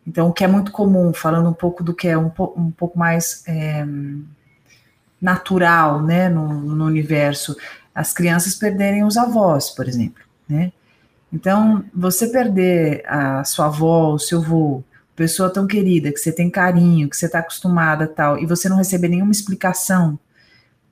[0.06, 2.70] Então, o que é muito comum, falando um pouco do que é um, po um
[2.70, 3.86] pouco mais é,
[5.22, 7.56] natural né, no, no universo,
[7.94, 10.72] as crianças perderem os avós, por exemplo, né?
[11.32, 14.84] Então, você perder a sua avó, o seu avô,
[15.16, 18.78] pessoa tão querida, que você tem carinho, que você está acostumada tal, e você não
[18.78, 20.20] receber nenhuma explicação,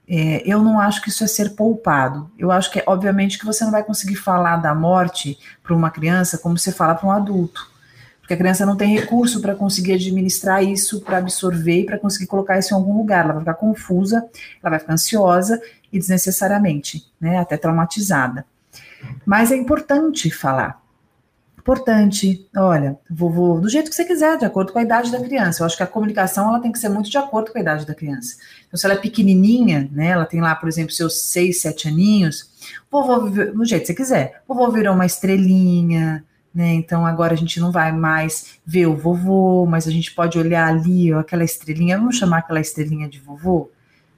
[0.08, 2.30] é, eu não acho que isso é ser poupado.
[2.38, 5.90] Eu acho que, é, obviamente, que você não vai conseguir falar da morte para uma
[5.90, 7.72] criança como você fala para um adulto.
[8.20, 12.28] Porque a criança não tem recurso para conseguir administrar isso, para absorver e para conseguir
[12.28, 13.24] colocar isso em algum lugar.
[13.24, 14.18] Ela vai ficar confusa,
[14.62, 15.62] ela vai ficar ansiosa
[15.92, 18.46] e desnecessariamente, né, até traumatizada.
[19.26, 20.82] Mas é importante falar.
[21.58, 25.62] Importante, olha, vovô, do jeito que você quiser, de acordo com a idade da criança.
[25.62, 27.86] Eu acho que a comunicação ela tem que ser muito de acordo com a idade
[27.86, 28.38] da criança.
[28.68, 32.50] Então, se ela é pequenininha, né, ela tem lá, por exemplo, seus seis, sete aninhos,
[32.90, 34.42] vovô, do jeito que você quiser.
[34.48, 36.74] Vovô virou uma estrelinha, né?
[36.74, 40.68] Então agora a gente não vai mais ver o vovô, mas a gente pode olhar
[40.68, 43.72] ali, ó, aquela estrelinha, vamos chamar aquela estrelinha de vovô?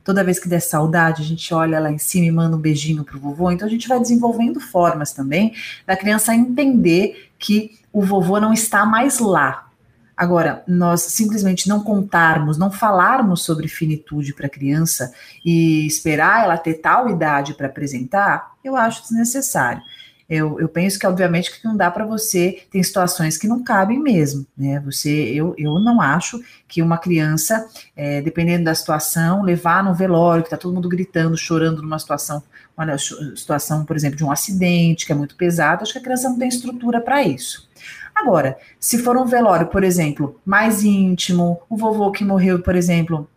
[0.04, 3.04] Toda vez que der saudade, a gente olha lá em cima e manda um beijinho
[3.04, 3.52] pro vovô.
[3.52, 5.54] Então a gente vai desenvolvendo formas também
[5.88, 9.68] da criança entender que o vovô não está mais lá.
[10.16, 15.12] Agora, nós simplesmente não contarmos, não falarmos sobre finitude para a criança
[15.44, 19.82] e esperar ela ter tal idade para apresentar, eu acho desnecessário.
[20.30, 24.00] Eu, eu penso que, obviamente, que não dá para você, tem situações que não cabem
[24.00, 24.80] mesmo, né?
[24.86, 30.44] Você, eu, eu não acho que uma criança, é, dependendo da situação, levar no velório,
[30.44, 32.42] que está todo mundo gritando, chorando numa situação,
[32.76, 36.30] uma situação, por exemplo, de um acidente, que é muito pesado, acho que a criança
[36.30, 37.70] não tem estrutura para isso.
[38.16, 43.28] Agora, se for um velório, por exemplo, mais íntimo, o vovô que morreu, por exemplo,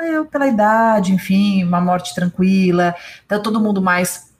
[0.00, 2.94] é, pela idade, enfim, uma morte tranquila,
[3.26, 4.31] tá todo mundo mais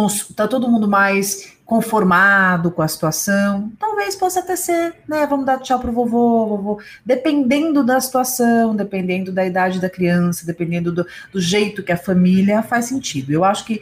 [0.00, 5.26] está todo mundo mais conformado com a situação, talvez possa até ser, né?
[5.26, 6.82] Vamos dar tchau pro vovô, vovô.
[7.04, 12.62] Dependendo da situação, dependendo da idade da criança, dependendo do, do jeito que a família
[12.62, 13.32] faz sentido.
[13.32, 13.80] Eu acho que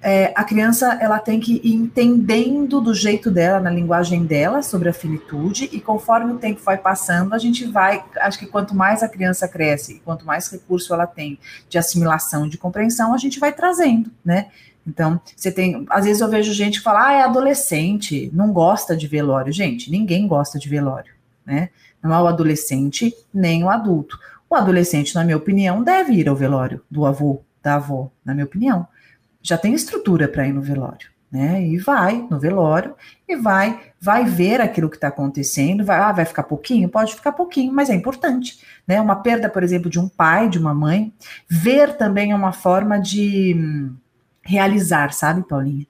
[0.00, 4.88] é, a criança ela tem que ir entendendo do jeito dela, na linguagem dela, sobre
[4.88, 8.04] a finitude, e conforme o tempo vai passando, a gente vai.
[8.16, 12.58] Acho que quanto mais a criança cresce, quanto mais recurso ela tem de assimilação, de
[12.58, 14.48] compreensão, a gente vai trazendo, né?
[14.86, 15.86] Então, você tem.
[15.88, 19.52] Às vezes eu vejo gente que fala, ah, é adolescente, não gosta de velório.
[19.52, 21.12] Gente, ninguém gosta de velório,
[21.46, 21.70] né?
[22.02, 24.18] Não é o adolescente nem o adulto.
[24.50, 28.44] O adolescente, na minha opinião, deve ir ao velório do avô, da avó, na minha
[28.44, 28.86] opinião.
[29.40, 31.64] Já tem estrutura para ir no velório, né?
[31.64, 32.94] E vai no velório
[33.28, 35.84] e vai, vai ver aquilo que está acontecendo.
[35.84, 36.88] Vai, ah, vai ficar pouquinho?
[36.88, 39.00] Pode ficar pouquinho, mas é importante, né?
[39.00, 41.12] Uma perda, por exemplo, de um pai, de uma mãe.
[41.48, 43.56] Ver também é uma forma de
[44.42, 45.86] realizar, sabe, Paulinha?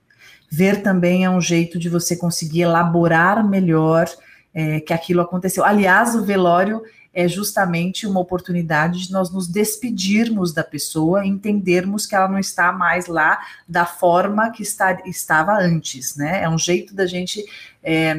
[0.51, 4.07] Ver também é um jeito de você conseguir elaborar melhor
[4.53, 5.65] é, que aquilo aconteceu.
[5.65, 6.83] Aliás, o velório
[7.15, 12.73] é justamente uma oportunidade de nós nos despedirmos da pessoa, entendermos que ela não está
[12.73, 13.39] mais lá
[13.69, 16.43] da forma que está, estava antes, né?
[16.43, 17.45] É um jeito da gente
[17.83, 18.15] é,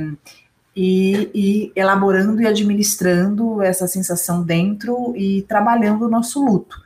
[0.76, 6.83] ir, ir elaborando e administrando essa sensação dentro e trabalhando o nosso luto.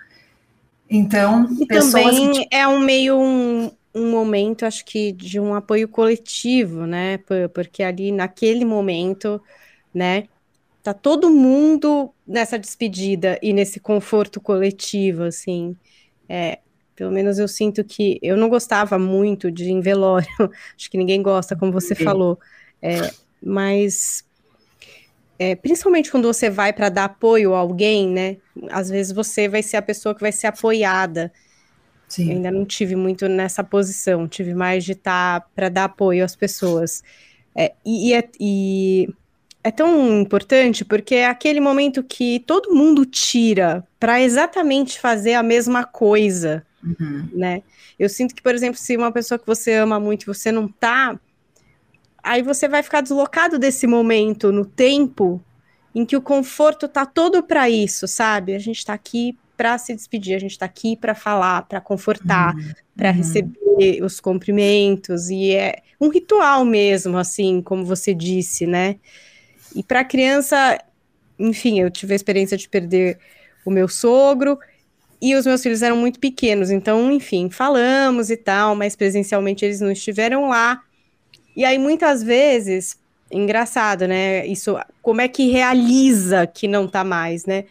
[0.89, 2.47] Então, e também que...
[2.51, 7.19] é um meio um, um momento, acho que, de um apoio coletivo, né?
[7.53, 9.41] Porque ali naquele momento,
[9.93, 10.25] né,
[10.81, 15.75] tá todo mundo nessa despedida e nesse conforto coletivo, assim.
[16.29, 16.59] É,
[16.95, 20.27] pelo menos eu sinto que eu não gostava muito de em velório,
[20.75, 22.39] acho que ninguém gosta, como você falou.
[22.81, 24.26] É, mas
[25.39, 28.37] é, principalmente quando você vai para dar apoio a alguém, né?
[28.69, 31.31] Às vezes você vai ser a pessoa que vai ser apoiada.
[32.07, 32.29] Sim.
[32.29, 36.23] Eu ainda não tive muito nessa posição, tive mais de estar tá para dar apoio
[36.23, 37.03] às pessoas.
[37.55, 39.09] É, e, é, e
[39.63, 45.43] é tão importante porque é aquele momento que todo mundo tira para exatamente fazer a
[45.43, 47.27] mesma coisa, uhum.
[47.33, 47.61] né?
[47.99, 51.19] Eu sinto que, por exemplo, se uma pessoa que você ama muito você não tá,
[52.27, 55.43] aí você vai ficar deslocado desse momento no tempo
[55.95, 58.53] em que o conforto tá todo para isso, sabe?
[58.53, 62.55] A gente tá aqui para se despedir, a gente está aqui para falar, para confortar,
[62.55, 62.71] uhum.
[62.95, 63.15] para uhum.
[63.15, 68.97] receber os cumprimentos, e é um ritual mesmo, assim, como você disse, né?
[69.75, 70.77] E para a criança,
[71.39, 73.17] enfim, eu tive a experiência de perder
[73.65, 74.59] o meu sogro
[75.19, 79.81] e os meus filhos eram muito pequenos, então, enfim, falamos e tal, mas presencialmente eles
[79.81, 80.83] não estiveram lá.
[81.57, 82.99] E aí, muitas vezes,
[83.31, 84.45] engraçado, né?
[84.45, 87.65] Isso, como é que realiza que não tá mais, né?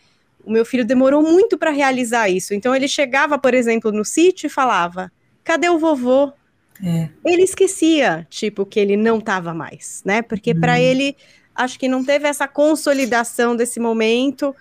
[0.44, 2.53] O meu filho demorou muito para realizar isso.
[2.53, 5.12] Então, ele chegava, por exemplo, no sítio e falava:
[5.44, 6.33] Cadê o vovô?
[6.85, 7.09] É.
[7.25, 10.20] Ele esquecia, tipo, que ele não tava mais, né?
[10.20, 10.61] Porque hum.
[10.61, 11.16] para ele
[11.55, 14.55] acho que não teve essa consolidação desse momento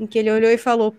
[0.00, 0.96] em que ele olhou e falou: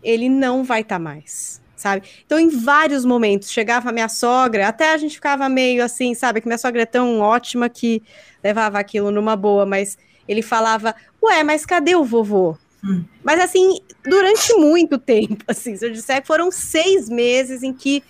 [0.00, 2.08] ele não vai estar tá mais, sabe?
[2.24, 6.40] Então, em vários momentos, chegava a minha sogra, até a gente ficava meio assim, sabe?
[6.40, 8.02] Que minha sogra é tão ótima que
[8.42, 12.56] levava aquilo numa boa, mas ele falava: Ué, mas cadê o vovô?
[12.82, 13.04] Hum.
[13.22, 18.02] Mas assim, durante muito tempo, assim, se eu disser que foram seis meses em que,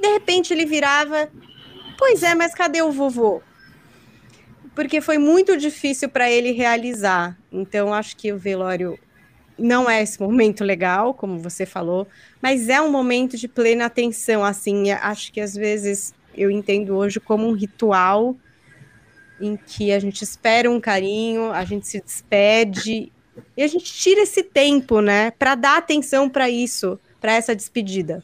[0.00, 1.28] de repente, ele virava.
[1.98, 3.42] Pois é, mas cadê o vovô?
[4.74, 7.36] porque foi muito difícil para ele realizar.
[7.52, 8.98] Então, acho que o velório
[9.60, 12.06] não é esse momento legal, como você falou,
[12.40, 14.44] mas é um momento de plena atenção.
[14.44, 18.36] Assim, acho que às vezes eu entendo hoje como um ritual
[19.40, 23.12] em que a gente espera um carinho, a gente se despede
[23.56, 28.22] e a gente tira esse tempo, né, para dar atenção para isso, para essa despedida.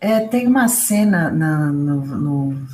[0.00, 2.68] É, tem uma cena na, no, no,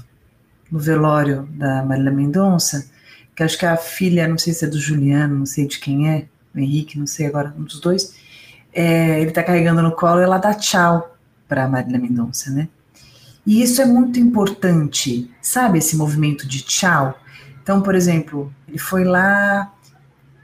[0.71, 2.89] no velório da Marília Mendonça
[3.35, 6.09] que acho que a filha, não sei se é do Juliano, não sei de quem
[6.09, 8.15] é, o Henrique, não sei agora, um dos dois,
[8.73, 11.17] é, ele tá carregando no colo e ela dá tchau
[11.49, 12.69] para Marília Mendonça, né?
[13.47, 17.19] E isso é muito importante, sabe, esse movimento de tchau.
[17.63, 19.71] Então, por exemplo, ele foi lá,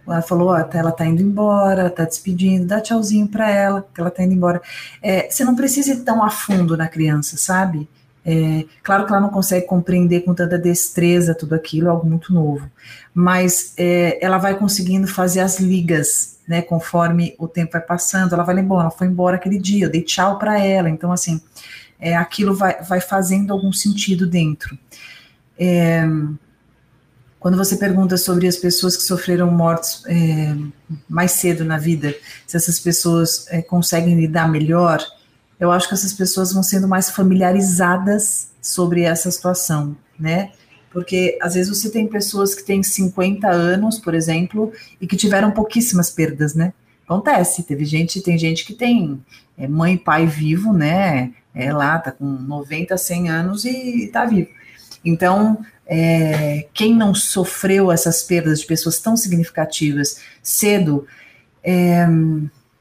[0.06, 4.00] ela falou, ó, tá, ela tá indo embora, tá despedindo, dá tchauzinho para ela, que
[4.00, 4.60] ela tá indo embora.
[5.02, 7.88] É, você não precisa ir tão a fundo na criança, sabe?
[8.24, 12.34] É, claro que ela não consegue compreender com tanta destreza tudo aquilo, é algo muito
[12.34, 12.70] novo,
[13.14, 18.44] mas é, ela vai conseguindo fazer as ligas, né, conforme o tempo vai passando, ela
[18.44, 21.40] vai lembrar, ela foi embora aquele dia, eu dei tchau para ela, então assim,
[21.98, 24.78] é, aquilo vai, vai fazendo algum sentido dentro.
[25.58, 26.02] É,
[27.38, 30.54] quando você pergunta sobre as pessoas que sofreram mortes é,
[31.08, 32.14] mais cedo na vida,
[32.46, 35.02] se essas pessoas é, conseguem lidar melhor,
[35.58, 40.52] eu acho que essas pessoas vão sendo mais familiarizadas sobre essa situação, né?
[40.92, 45.50] Porque às vezes você tem pessoas que têm 50 anos, por exemplo, e que tiveram
[45.52, 46.72] pouquíssimas perdas, né?
[47.04, 49.20] Acontece, teve gente, tem gente que tem
[49.56, 51.32] é, mãe e pai vivo, né?
[51.54, 54.48] É lá, tá com 90, 100 anos e tá vivo.
[55.04, 61.06] Então, é, quem não sofreu essas perdas de pessoas tão significativas cedo,
[61.64, 62.06] é,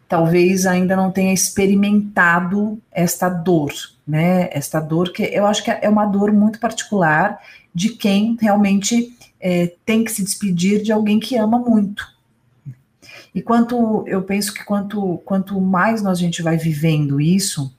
[0.07, 3.71] talvez ainda não tenha experimentado esta dor,
[4.09, 4.49] né?
[4.51, 7.39] Esta dor que eu acho que é uma dor muito particular
[7.73, 12.03] de quem realmente é, tem que se despedir de alguém que ama muito.
[13.33, 17.71] E quanto eu penso que quanto, quanto mais nós, a gente vai vivendo isso,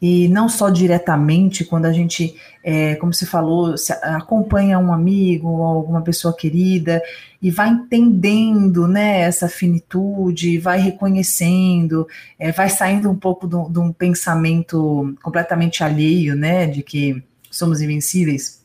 [0.00, 5.48] e não só diretamente, quando a gente, é, como você falou, se acompanha um amigo
[5.48, 7.02] ou alguma pessoa querida
[7.40, 12.06] e vai entendendo né, essa finitude, vai reconhecendo,
[12.38, 18.64] é, vai saindo um pouco de um pensamento completamente alheio, né, de que somos invencíveis.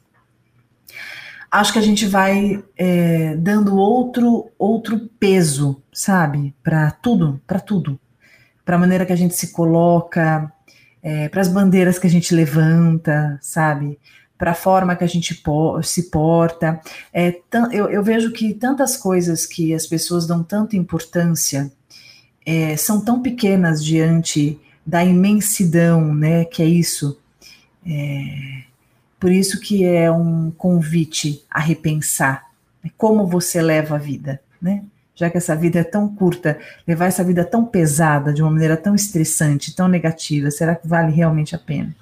[1.49, 7.99] Acho que a gente vai é, dando outro outro peso, sabe, para tudo, para tudo,
[8.63, 10.51] para a maneira que a gente se coloca,
[11.03, 13.99] é, para as bandeiras que a gente levanta, sabe?
[14.37, 16.79] Para a forma que a gente po se porta.
[17.13, 17.39] É,
[17.71, 21.71] eu, eu, vejo que tantas coisas que as pessoas dão tanta importância
[22.45, 26.45] é, são tão pequenas diante da imensidão, né?
[26.45, 27.19] Que é isso.
[27.85, 28.63] É,
[29.19, 32.51] por isso que é um convite a repensar
[32.83, 34.83] né, como você leva a vida, né?
[35.15, 38.77] Já que essa vida é tão curta, levar essa vida tão pesada, de uma maneira
[38.77, 41.95] tão estressante, tão negativa, será que vale realmente a pena?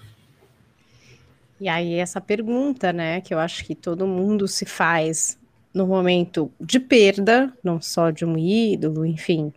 [1.60, 5.38] E aí essa pergunta, né, que eu acho que todo mundo se faz,
[5.74, 9.54] no momento de perda, não só de um ídolo, enfim,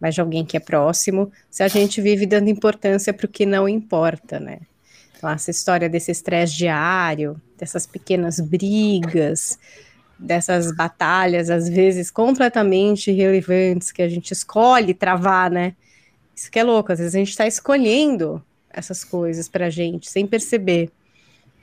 [0.00, 3.44] mas de alguém que é próximo, se a gente vive dando importância para o que
[3.44, 4.60] não importa, né?
[5.16, 9.58] Então, essa história desse estresse diário, dessas pequenas brigas,
[10.20, 15.74] dessas batalhas, às vezes completamente irrelevantes, que a gente escolhe travar, né?
[16.36, 20.08] Isso que é louco, às vezes a gente está escolhendo essas coisas para a gente,
[20.10, 20.90] sem perceber.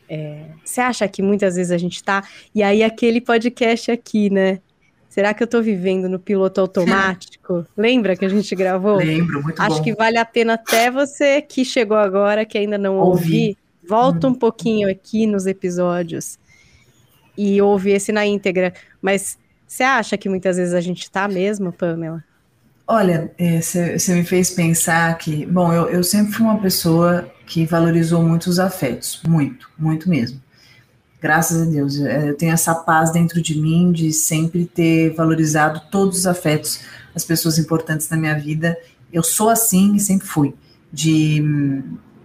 [0.10, 2.24] É, você acha que muitas vezes a gente está
[2.56, 4.60] E aí, aquele podcast aqui, né?
[5.10, 7.66] Será que eu estou vivendo no piloto automático?
[7.76, 8.98] Lembra que a gente gravou?
[8.98, 9.84] Lembro, muito Acho bom.
[9.84, 14.32] que vale a pena até você que chegou agora, que ainda não ouvi, volta hum.
[14.32, 16.38] um pouquinho aqui nos episódios
[17.38, 18.74] e ouve esse na íntegra.
[19.02, 22.24] Mas você acha que muitas vezes a gente está mesmo, Pamela?
[22.88, 23.32] Olha,
[23.62, 28.24] você é, me fez pensar que, bom, eu, eu sempre fui uma pessoa que valorizou
[28.24, 30.42] muito os afetos, muito, muito mesmo
[31.22, 35.82] graças a Deus, é, eu tenho essa paz dentro de mim de sempre ter valorizado
[35.92, 36.82] todos os afetos,
[37.16, 38.78] as pessoas importantes na minha vida.
[39.12, 40.54] Eu sou assim e sempre fui,
[40.92, 41.44] de,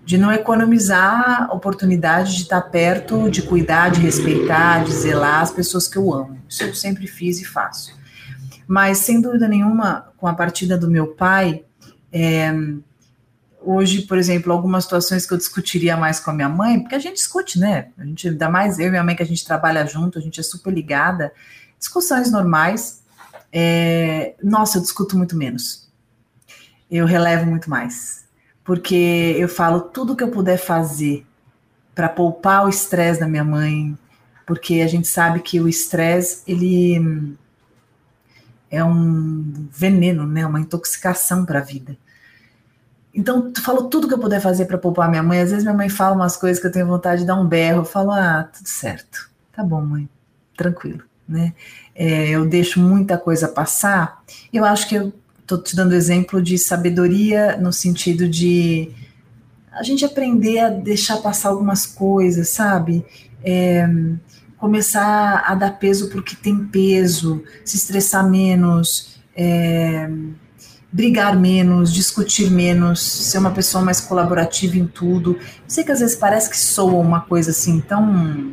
[0.05, 5.51] de não economizar a oportunidade de estar perto, de cuidar, de respeitar, de zelar as
[5.51, 6.39] pessoas que eu amo.
[6.49, 7.95] Isso eu sempre fiz e faço.
[8.67, 11.65] Mas, sem dúvida nenhuma, com a partida do meu pai,
[12.13, 12.53] é,
[13.61, 16.99] hoje, por exemplo, algumas situações que eu discutiria mais com a minha mãe, porque a
[16.99, 17.89] gente discute, né?
[17.97, 20.41] A gente dá mais eu e minha mãe que a gente trabalha junto, a gente
[20.41, 21.33] é super ligada.
[21.79, 23.03] Discussões normais.
[23.53, 25.89] É, nossa, eu discuto muito menos.
[26.91, 28.22] Eu relevo muito mais.
[28.65, 31.27] Porque eu falo tudo que eu puder fazer
[31.95, 33.97] para poupar o estresse da minha mãe,
[34.47, 37.37] porque a gente sabe que o estresse, ele
[38.71, 40.47] é um veneno, né?
[40.47, 41.97] Uma intoxicação para a vida.
[43.15, 45.41] Então, tu falou tudo que eu puder fazer para poupar minha mãe.
[45.41, 47.81] Às vezes minha mãe fala umas coisas que eu tenho vontade de dar um berro.
[47.81, 49.31] Eu falo, ah, tudo certo.
[49.53, 50.09] Tá bom, mãe.
[50.57, 51.53] Tranquilo, né?
[51.95, 54.23] É, eu deixo muita coisa passar.
[54.51, 55.13] Eu acho que eu
[55.47, 58.90] tô te dando exemplo de sabedoria no sentido de
[59.70, 63.05] a gente aprender a deixar passar algumas coisas, sabe?
[63.43, 63.88] É,
[64.59, 70.09] começar a dar peso porque tem peso, se estressar menos, é,
[70.93, 75.38] brigar menos, discutir menos, ser uma pessoa mais colaborativa em tudo.
[75.66, 78.53] sei que às vezes parece que soa uma coisa assim tão,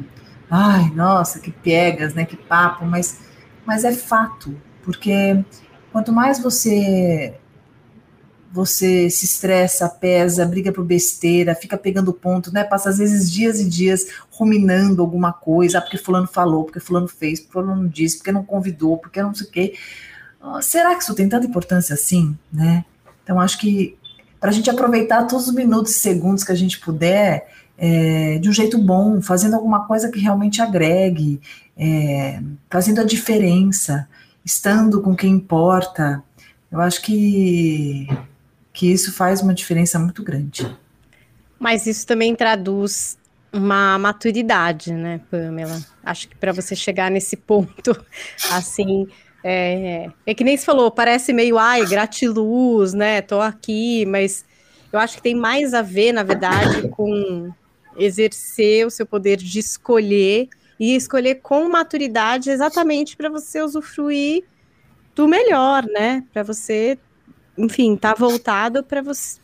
[0.49, 3.19] ai, nossa, que pegas, né, que papo, mas
[3.65, 5.45] mas é fato, porque
[5.91, 7.33] quanto mais você
[8.51, 12.63] você se estressa, pesa, briga por besteira, fica pegando ponto, né?
[12.63, 17.07] Passa às vezes dias e dias ruminando alguma coisa, ah, porque fulano falou, porque fulano
[17.07, 19.73] fez, porque fulano disse, porque não convidou, porque não sei o quê
[20.61, 22.85] será que isso tem tanta importância assim, né?
[23.23, 23.97] Então acho que
[24.39, 28.49] para a gente aproveitar todos os minutos e segundos que a gente puder, é, de
[28.49, 31.41] um jeito bom, fazendo alguma coisa que realmente agregue,
[31.77, 34.07] é, fazendo a diferença,
[34.45, 36.23] estando com quem importa,
[36.71, 38.07] eu acho que,
[38.73, 40.75] que isso faz uma diferença muito grande.
[41.59, 43.17] Mas isso também traduz
[43.51, 45.79] uma maturidade, né, Pamela?
[46.03, 47.95] Acho que para você chegar nesse ponto,
[48.51, 49.07] assim,
[49.43, 53.21] é, é que nem se falou, parece meio, ai, gratiluz, né?
[53.21, 54.45] Tô aqui, mas
[54.91, 57.51] eu acho que tem mais a ver, na verdade, com
[57.97, 60.47] exercer o seu poder de escolher
[60.79, 64.45] e escolher com maturidade exatamente para você usufruir
[65.13, 66.23] do melhor, né?
[66.31, 66.97] Para você,
[67.57, 69.39] enfim, tá voltado para você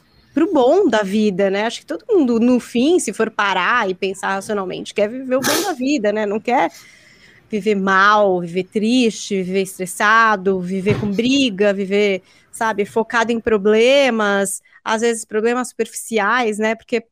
[0.51, 1.65] bom da vida, né?
[1.65, 5.41] Acho que todo mundo, no fim, se for parar e pensar racionalmente, quer viver o
[5.41, 6.25] bom da vida, né?
[6.25, 6.71] Não quer
[7.49, 12.21] viver mal, viver triste, viver estressado, viver com briga, viver,
[12.51, 16.75] sabe, focado em problemas, às vezes problemas superficiais, né?
[16.75, 17.05] Porque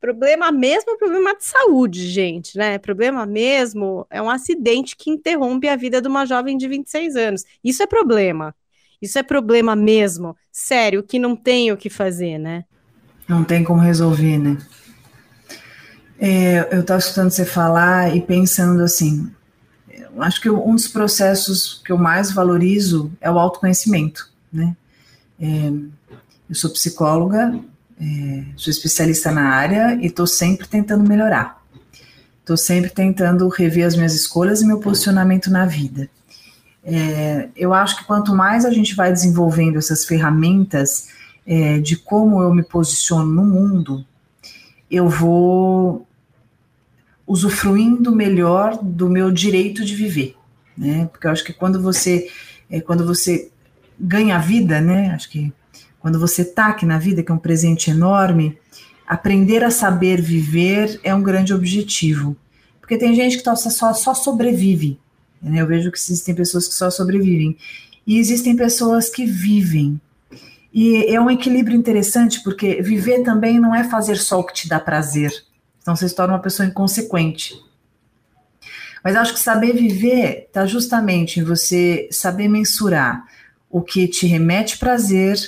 [0.00, 2.78] problema mesmo é problema de saúde, gente, né?
[2.78, 7.44] Problema mesmo é um acidente que interrompe a vida de uma jovem de 26 anos.
[7.62, 8.54] Isso é problema.
[9.00, 12.64] Isso é problema mesmo, sério, que não tem o que fazer, né?
[13.28, 14.58] Não tem como resolver, né?
[16.18, 19.30] É, eu estava escutando você falar e pensando assim,
[20.18, 24.76] acho que um dos processos que eu mais valorizo é o autoconhecimento, né?
[25.40, 25.70] É,
[26.48, 27.56] eu sou psicóloga,
[28.00, 31.62] é, sou especialista na área e estou sempre tentando melhorar.
[32.40, 36.08] Estou sempre tentando rever as minhas escolhas e meu posicionamento na vida.
[36.82, 41.08] É, eu acho que quanto mais a gente vai desenvolvendo essas ferramentas
[41.46, 44.04] é, de como eu me posiciono no mundo,
[44.90, 46.06] eu vou
[47.26, 50.34] usufruindo melhor do meu direito de viver,
[50.76, 51.06] né?
[51.12, 52.30] Porque eu acho que quando você
[52.70, 53.50] é, quando você
[54.00, 55.10] ganha vida, né?
[55.10, 55.52] Acho que
[56.00, 58.58] quando você está aqui na vida, que é um presente enorme,
[59.06, 62.36] aprender a saber viver é um grande objetivo.
[62.80, 64.98] Porque tem gente que tá, só, só sobrevive,
[65.42, 65.60] Né?
[65.60, 67.56] Eu vejo que existem pessoas que só sobrevivem.
[68.06, 70.00] E existem pessoas que vivem.
[70.72, 74.68] E é um equilíbrio interessante, porque viver também não é fazer só o que te
[74.68, 75.32] dá prazer.
[75.82, 77.54] Então você se torna uma pessoa inconsequente.
[79.02, 83.24] Mas acho que saber viver está justamente em você saber mensurar
[83.70, 85.38] o que te remete prazer,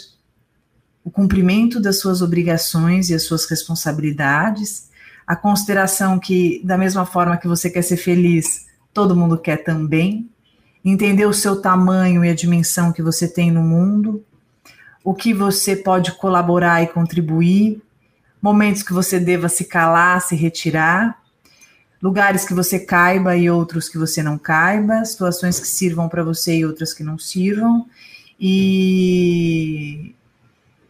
[1.04, 4.88] o cumprimento das suas obrigações e as suas responsabilidades,
[5.26, 10.28] a consideração que, da mesma forma que você quer ser feliz, todo mundo quer também,
[10.84, 14.24] entender o seu tamanho e a dimensão que você tem no mundo,
[15.04, 17.80] o que você pode colaborar e contribuir,
[18.40, 21.20] momentos que você deva se calar, se retirar,
[22.02, 26.56] lugares que você caiba e outros que você não caiba, situações que sirvam para você
[26.56, 27.86] e outras que não sirvam,
[28.38, 30.14] e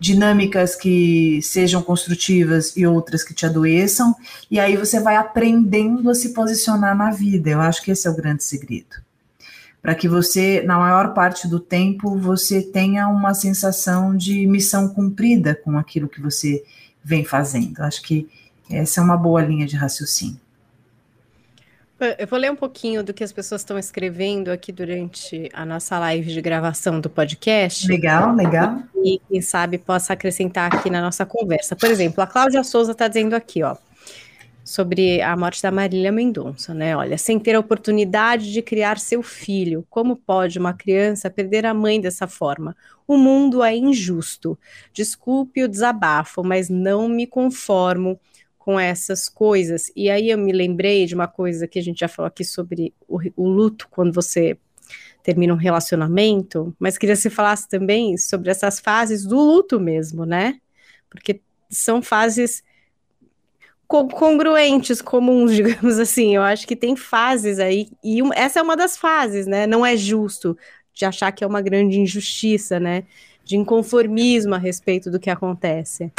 [0.01, 4.17] dinâmicas que sejam construtivas e outras que te adoeçam,
[4.51, 7.51] e aí você vai aprendendo a se posicionar na vida.
[7.51, 8.97] Eu acho que esse é o grande segredo.
[9.83, 15.55] Para que você, na maior parte do tempo, você tenha uma sensação de missão cumprida
[15.55, 16.65] com aquilo que você
[17.05, 17.79] vem fazendo.
[17.79, 18.29] Eu acho que
[18.71, 20.41] essa é uma boa linha de raciocínio.
[22.19, 25.99] Eu vou ler um pouquinho do que as pessoas estão escrevendo aqui durante a nossa
[25.99, 27.87] live de gravação do podcast.
[27.87, 28.79] Legal, legal.
[29.05, 31.77] E quem sabe possa acrescentar aqui na nossa conversa.
[31.77, 33.77] Por exemplo, a Cláudia Souza está dizendo aqui, ó,
[34.65, 36.97] sobre a morte da Marília Mendonça, né?
[36.97, 41.75] Olha, sem ter a oportunidade de criar seu filho, como pode uma criança perder a
[41.75, 42.75] mãe dessa forma?
[43.07, 44.59] O mundo é injusto.
[44.91, 48.19] Desculpe o desabafo, mas não me conformo
[48.61, 49.91] com essas coisas.
[49.97, 52.95] E aí eu me lembrei de uma coisa que a gente já falou aqui sobre
[53.09, 54.57] o, o luto quando você
[55.23, 60.27] termina um relacionamento, mas queria que você falasse também sobre essas fases do luto mesmo,
[60.27, 60.61] né?
[61.09, 61.41] Porque
[61.71, 62.63] são fases
[63.89, 66.37] congruentes, comuns, digamos assim.
[66.37, 69.67] Eu acho que tem fases aí, e essa é uma das fases, né?
[69.67, 70.57] Não é justo
[70.93, 73.05] de achar que é uma grande injustiça, né?
[73.43, 76.13] De inconformismo a respeito do que acontece.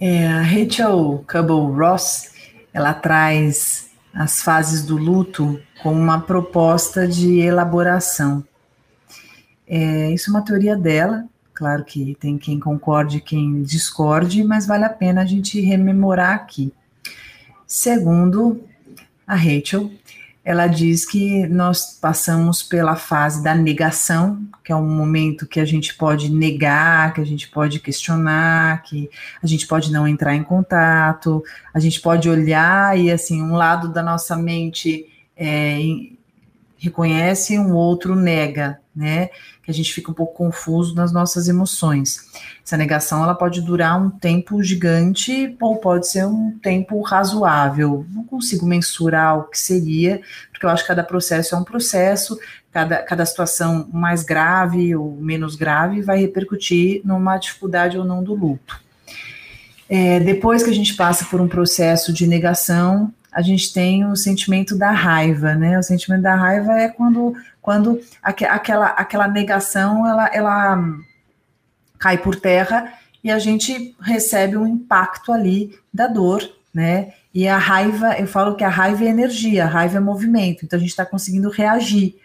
[0.00, 2.30] É, a Rachel Cubble Ross,
[2.72, 8.42] ela traz as fases do luto como uma proposta de elaboração.
[9.68, 14.66] É, isso é uma teoria dela, claro que tem quem concorde e quem discorde, mas
[14.66, 16.72] vale a pena a gente rememorar aqui.
[17.66, 18.64] Segundo
[19.26, 19.90] a Rachel,
[20.44, 25.64] ela diz que nós passamos pela fase da negação, que é um momento que a
[25.64, 29.10] gente pode negar, que a gente pode questionar, que
[29.42, 31.42] a gente pode não entrar em contato,
[31.74, 35.78] a gente pode olhar e assim um lado da nossa mente é,
[36.80, 39.28] reconhece, um outro nega, né?
[39.62, 42.26] Que a gente fica um pouco confuso nas nossas emoções.
[42.64, 48.06] Essa negação ela pode durar um tempo gigante ou pode ser um tempo razoável.
[48.08, 52.38] Não consigo mensurar o que seria, porque eu acho que cada processo é um processo,
[52.72, 58.34] cada, cada situação mais grave ou menos grave vai repercutir numa dificuldade ou não do
[58.34, 58.80] luto.
[59.86, 64.16] É, depois que a gente passa por um processo de negação, a gente tem o
[64.16, 65.78] sentimento da raiva, né?
[65.78, 70.84] O sentimento da raiva é quando, quando aquela, aquela negação ela, ela
[71.98, 76.42] cai por terra e a gente recebe um impacto ali da dor,
[76.74, 77.12] né?
[77.32, 80.76] E a raiva, eu falo que a raiva é energia, a raiva é movimento, então
[80.76, 82.16] a gente está conseguindo reagir.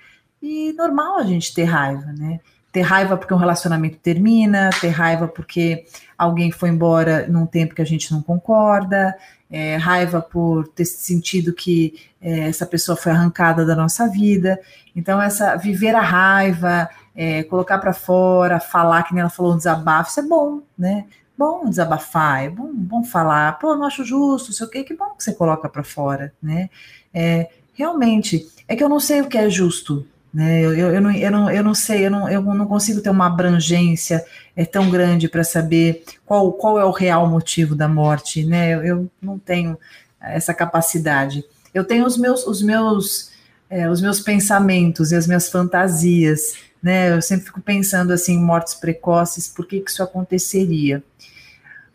[0.41, 2.39] E normal a gente ter raiva, né?
[2.75, 5.85] Ter raiva porque um relacionamento termina, ter raiva porque
[6.17, 9.15] alguém foi embora num tempo que a gente não concorda,
[9.49, 14.59] é, raiva por ter sentido que é, essa pessoa foi arrancada da nossa vida.
[14.93, 19.57] Então, essa viver a raiva, é, colocar para fora, falar, que nem ela falou, um
[19.57, 21.05] desabafo, isso é bom, né?
[21.37, 25.11] Bom desabafar, é bom, bom falar, pô, não acho justo, sei o quê, que bom
[25.11, 26.69] que você coloca para fora, né?
[27.13, 30.05] É, realmente, é que eu não sei o que é justo,
[30.35, 30.61] né?
[30.61, 33.09] Eu, eu, eu, não, eu, não, eu não sei, eu não, eu não consigo ter
[33.09, 38.43] uma abrangência é, tão grande para saber qual, qual é o real motivo da morte.
[38.43, 38.73] Né?
[38.73, 39.79] Eu, eu não tenho
[40.19, 41.45] essa capacidade.
[41.73, 43.31] Eu tenho os meus, os meus,
[43.69, 46.55] é, os meus pensamentos e as minhas fantasias.
[46.83, 47.15] Né?
[47.15, 51.01] Eu sempre fico pensando assim, mortes precoces, por que, que isso aconteceria?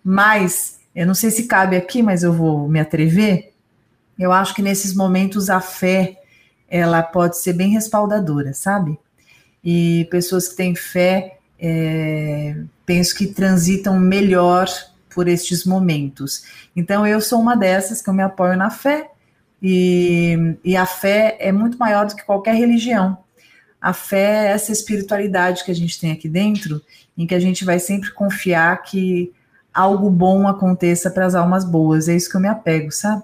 [0.02, 3.52] Mas, eu não sei se cabe aqui, mas eu vou me atrever.
[4.18, 6.19] Eu acho que nesses momentos a fé
[6.70, 8.98] ela pode ser bem respaldadora, sabe?
[9.62, 12.56] E pessoas que têm fé, é,
[12.86, 14.68] penso que transitam melhor
[15.12, 16.44] por estes momentos.
[16.74, 19.10] Então, eu sou uma dessas que eu me apoio na fé,
[19.62, 23.18] e, e a fé é muito maior do que qualquer religião.
[23.80, 26.80] A fé é essa espiritualidade que a gente tem aqui dentro,
[27.18, 29.32] em que a gente vai sempre confiar que
[29.72, 32.08] algo bom aconteça para as almas boas.
[32.08, 33.22] É isso que eu me apego, sabe?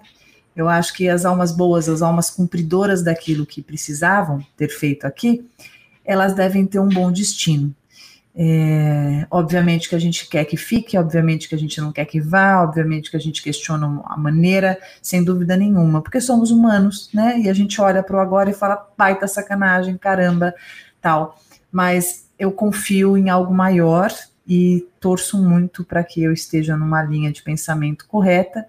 [0.57, 5.47] Eu acho que as almas boas, as almas cumpridoras daquilo que precisavam ter feito aqui,
[6.03, 7.75] elas devem ter um bom destino.
[8.39, 12.21] É, obviamente que a gente quer que fique, obviamente que a gente não quer que
[12.21, 17.39] vá, obviamente que a gente questiona a maneira, sem dúvida nenhuma, porque somos humanos, né?
[17.41, 20.55] E a gente olha para o agora e fala, baita sacanagem, caramba,
[21.01, 21.39] tal.
[21.73, 24.13] Mas eu confio em algo maior
[24.47, 28.67] e torço muito para que eu esteja numa linha de pensamento correta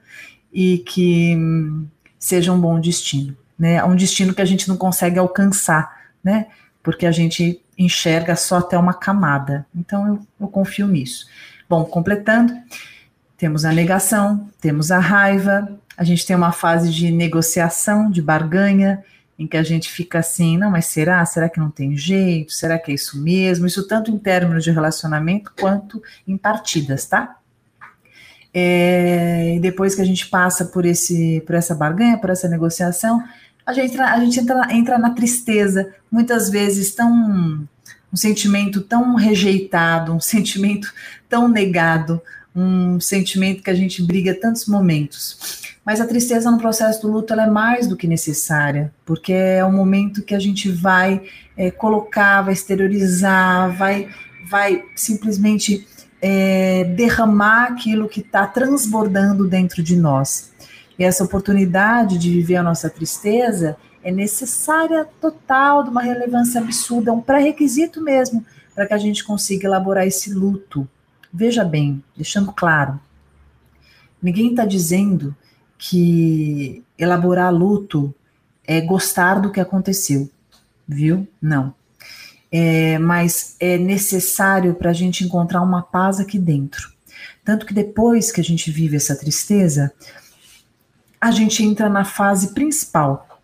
[0.58, 1.86] e que hum,
[2.18, 3.84] seja um bom destino, né?
[3.84, 6.48] Um destino que a gente não consegue alcançar, né?
[6.82, 9.68] Porque a gente enxerga só até uma camada.
[9.76, 11.28] Então eu, eu confio nisso.
[11.70, 12.58] Bom, completando,
[13.38, 19.04] temos a negação, temos a raiva, a gente tem uma fase de negociação, de barganha,
[19.38, 21.24] em que a gente fica assim, não, mas será?
[21.24, 22.52] Será que não tem jeito?
[22.52, 23.68] Será que é isso mesmo?
[23.68, 27.37] Isso tanto em termos de relacionamento quanto em partidas, tá?
[28.60, 33.24] É, e depois que a gente passa por esse, por essa barganha, por essa negociação,
[33.64, 37.68] a gente, a gente entra, entra na tristeza, muitas vezes tão
[38.12, 40.92] um sentimento tão rejeitado, um sentimento
[41.30, 42.20] tão negado,
[42.56, 45.62] um sentimento que a gente briga tantos momentos.
[45.86, 49.72] Mas a tristeza no processo do luto é mais do que necessária, porque é o
[49.72, 51.22] momento que a gente vai
[51.56, 54.10] é, colocar, vai exteriorizar, vai,
[54.50, 55.86] vai simplesmente
[56.22, 60.52] é, derramar aquilo que está transbordando dentro de nós.
[60.98, 67.14] E essa oportunidade de viver a nossa tristeza é necessária total, de uma relevância absurda,
[67.14, 70.88] um pré-requisito mesmo para que a gente consiga elaborar esse luto.
[71.32, 73.00] Veja bem, deixando claro,
[74.22, 75.36] ninguém está dizendo
[75.78, 78.14] que elaborar luto
[78.66, 80.30] é gostar do que aconteceu,
[80.88, 81.28] viu?
[81.42, 81.74] Não.
[82.52, 86.92] É, mas é necessário para a gente encontrar uma paz aqui dentro.
[87.44, 89.92] Tanto que depois que a gente vive essa tristeza,
[91.20, 93.42] a gente entra na fase principal,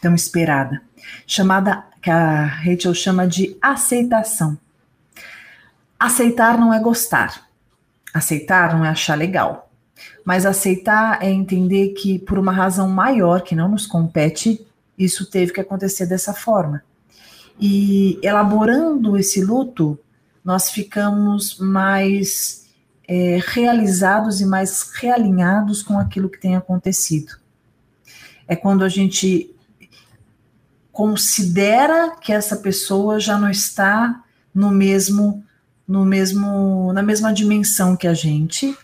[0.00, 0.80] tão esperada,
[1.26, 4.56] chamada, que a Rachel chama de aceitação.
[5.98, 7.48] Aceitar não é gostar,
[8.14, 9.68] aceitar não é achar legal,
[10.24, 14.64] mas aceitar é entender que, por uma razão maior que não nos compete,
[14.96, 16.82] isso teve que acontecer dessa forma.
[17.58, 19.98] E elaborando esse luto,
[20.44, 22.66] nós ficamos mais
[23.08, 27.36] é, realizados e mais realinhados com aquilo que tem acontecido.
[28.46, 29.54] É quando a gente
[30.92, 35.44] considera que essa pessoa já não está no mesmo
[35.86, 38.76] no mesmo na mesma dimensão que a gente,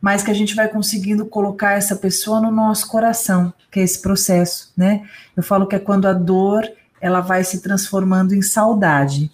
[0.00, 4.00] mas que a gente vai conseguindo colocar essa pessoa no nosso coração, que é esse
[4.00, 5.06] processo, né?
[5.36, 6.70] Eu falo que é quando a dor
[7.00, 9.30] ela vai se transformando em saudade.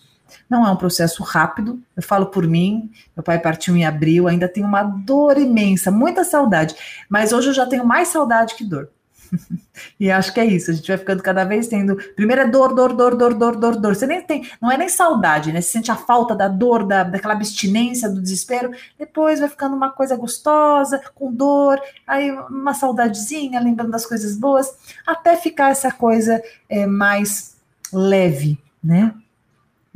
[0.48, 4.48] Não é um processo rápido, eu falo por mim, meu pai partiu em abril, ainda
[4.48, 6.74] tenho uma dor imensa, muita saudade,
[7.08, 8.88] mas hoje eu já tenho mais saudade que dor.
[9.98, 11.96] e acho que é isso, a gente vai ficando cada vez tendo.
[12.14, 13.94] Primeiro é dor, dor, dor, dor, dor, dor, dor.
[13.94, 15.60] Você nem tem, não é nem saudade, né?
[15.60, 18.70] Você sente a falta da dor, da, daquela abstinência, do desespero.
[18.98, 24.72] Depois vai ficando uma coisa gostosa, com dor, aí uma saudadezinha, lembrando das coisas boas,
[25.06, 27.55] até ficar essa coisa é, mais
[27.93, 29.14] leve, né?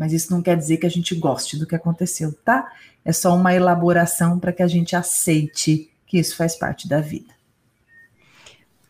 [0.01, 2.73] mas isso não quer dizer que a gente goste do que aconteceu, tá?
[3.05, 7.35] É só uma elaboração para que a gente aceite que isso faz parte da vida.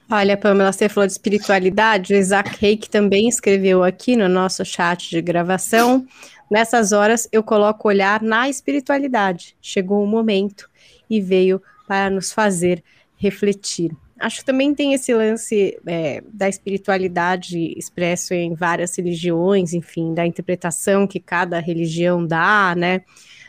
[0.09, 5.11] Olha, Pamela, você falou de espiritualidade, o Isaac Reik também escreveu aqui no nosso chat
[5.11, 6.07] de gravação.
[6.49, 9.57] Nessas horas eu coloco olhar na espiritualidade.
[9.61, 10.71] Chegou o momento
[11.11, 12.85] e veio para nos fazer
[13.17, 13.91] refletir.
[14.21, 20.27] Acho que também tem esse lance é, da espiritualidade expresso em várias religiões, enfim, da
[20.27, 23.03] interpretação que cada religião dá, né?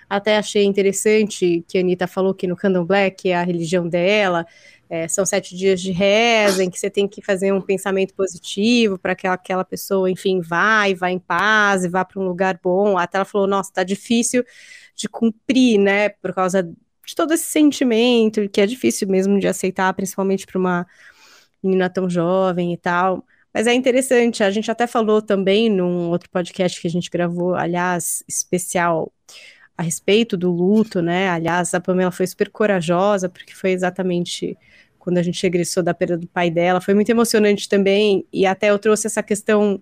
[0.10, 4.46] Até achei interessante que a Anitta falou que no Candomblé, que é a religião dela,
[4.90, 8.98] é, são sete dias de reza, em que você tem que fazer um pensamento positivo
[8.98, 12.60] para que aquela pessoa, enfim, vá e vá em paz e vá para um lugar
[12.62, 12.98] bom.
[12.98, 14.44] Até ela falou, nossa, tá difícil
[14.96, 16.70] de cumprir, né, por causa
[17.06, 20.88] de todo esse sentimento, que é difícil mesmo de aceitar, principalmente para uma
[21.64, 23.26] menina tão jovem e tal.
[23.54, 27.54] Mas é interessante, a gente até falou também num outro podcast que a gente gravou,
[27.54, 29.12] aliás, especial
[29.78, 31.30] a respeito do luto, né?
[31.30, 34.58] Aliás, a Pamela foi super corajosa, porque foi exatamente
[34.98, 36.80] quando a gente regressou da perda do pai dela.
[36.80, 39.82] Foi muito emocionante também, e até eu trouxe essa questão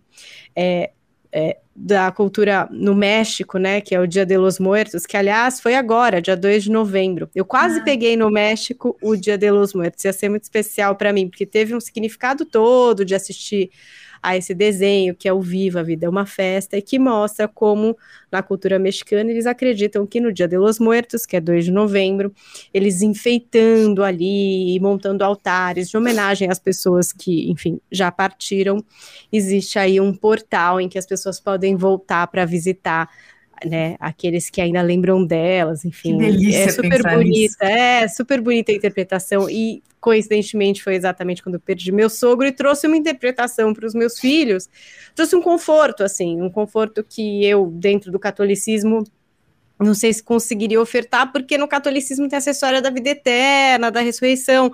[0.56, 0.92] é,
[1.32, 5.62] é, da cultura no México, né, que é o Dia de los Muertos, que aliás
[5.62, 7.30] foi agora, dia 2 de novembro.
[7.34, 7.84] Eu quase ah.
[7.84, 11.46] peguei no México o Dia de los Muertos, ia ser muito especial para mim, porque
[11.46, 13.72] teve um significado todo de assistir
[14.22, 17.48] a esse desenho que é o Viva, a Vida é uma Festa, e que mostra
[17.48, 17.98] como
[18.32, 21.72] na cultura mexicana eles acreditam que no Dia de los Muertos, que é 2 de
[21.72, 22.34] novembro,
[22.74, 28.84] eles enfeitando ali e montando altares de homenagem às pessoas que, enfim, já partiram,
[29.32, 33.10] existe aí um portal em que as pessoas podem voltar para visitar
[33.66, 36.18] né, aqueles que ainda lembram delas, enfim.
[36.18, 39.50] Que delícia é super bonita, é super bonita a interpretação.
[39.50, 43.94] E coincidentemente foi exatamente quando eu perdi meu sogro e trouxe uma interpretação para os
[43.94, 44.70] meus filhos,
[45.14, 49.04] trouxe um conforto assim, um conforto que eu dentro do catolicismo
[49.80, 54.02] não sei se conseguiria ofertar, porque no catolicismo tem essa história da vida eterna, da
[54.02, 54.72] ressurreição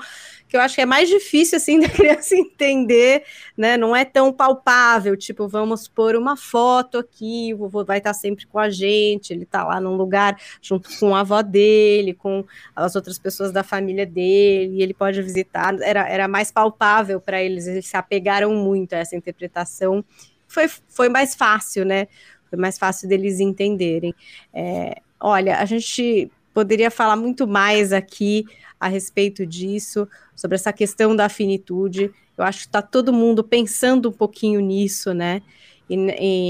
[0.48, 3.24] que eu acho que é mais difícil assim da criança entender,
[3.58, 3.78] né?
[3.78, 8.46] Não é tão palpável, tipo, vamos pôr uma foto aqui, o vovô vai estar sempre
[8.46, 12.96] com a gente, ele está lá num lugar junto com a avó dele, com as
[12.96, 15.76] outras pessoas da família dele, e ele pode visitar.
[15.82, 20.04] Era, era mais palpável para eles, eles se apegaram muito a essa interpretação.
[20.48, 22.08] Foi, foi mais fácil, né?
[22.50, 24.14] Foi mais fácil deles entenderem.
[24.54, 28.46] É, olha, a gente poderia falar muito mais aqui
[28.80, 32.10] a respeito disso, sobre essa questão da finitude.
[32.38, 35.42] Eu acho que está todo mundo pensando um pouquinho nisso, né?
[35.90, 35.96] E,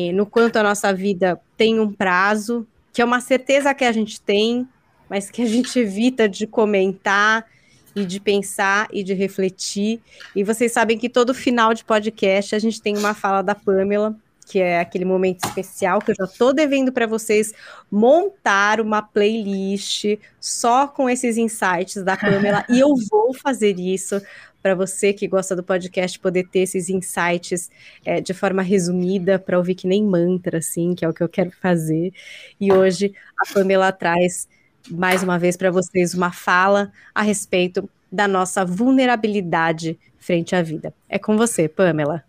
[0.07, 3.91] e, no quanto a nossa vida tem um prazo, que é uma certeza que a
[3.91, 4.67] gente tem,
[5.09, 7.47] mas que a gente evita de comentar
[7.95, 9.99] e de pensar e de refletir.
[10.35, 14.15] E vocês sabem que todo final de podcast a gente tem uma fala da Pamela
[14.45, 17.53] que é aquele momento especial que eu já estou devendo para vocês
[17.91, 24.21] montar uma playlist só com esses insights da Pamela e eu vou fazer isso
[24.61, 27.69] para você que gosta do podcast poder ter esses insights
[28.03, 31.29] é, de forma resumida para ouvir que nem mantra assim, que é o que eu
[31.29, 32.11] quero fazer.
[32.59, 34.47] E hoje a Pamela traz
[34.89, 40.93] mais uma vez para vocês uma fala a respeito da nossa vulnerabilidade frente à vida.
[41.07, 42.23] É com você, Pamela.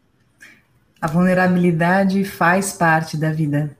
[0.98, 3.76] A vulnerabilidade faz parte da vida.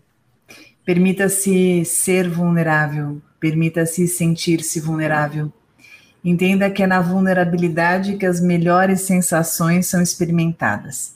[0.85, 5.51] Permita-se ser vulnerável, permita-se sentir-se vulnerável.
[6.23, 11.15] Entenda que é na vulnerabilidade que as melhores sensações são experimentadas.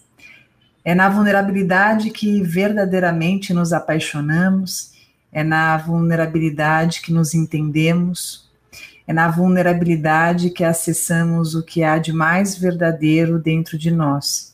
[0.83, 4.93] É na vulnerabilidade que verdadeiramente nos apaixonamos,
[5.31, 8.51] é na vulnerabilidade que nos entendemos,
[9.07, 14.51] é na vulnerabilidade que acessamos o que há de mais verdadeiro dentro de nós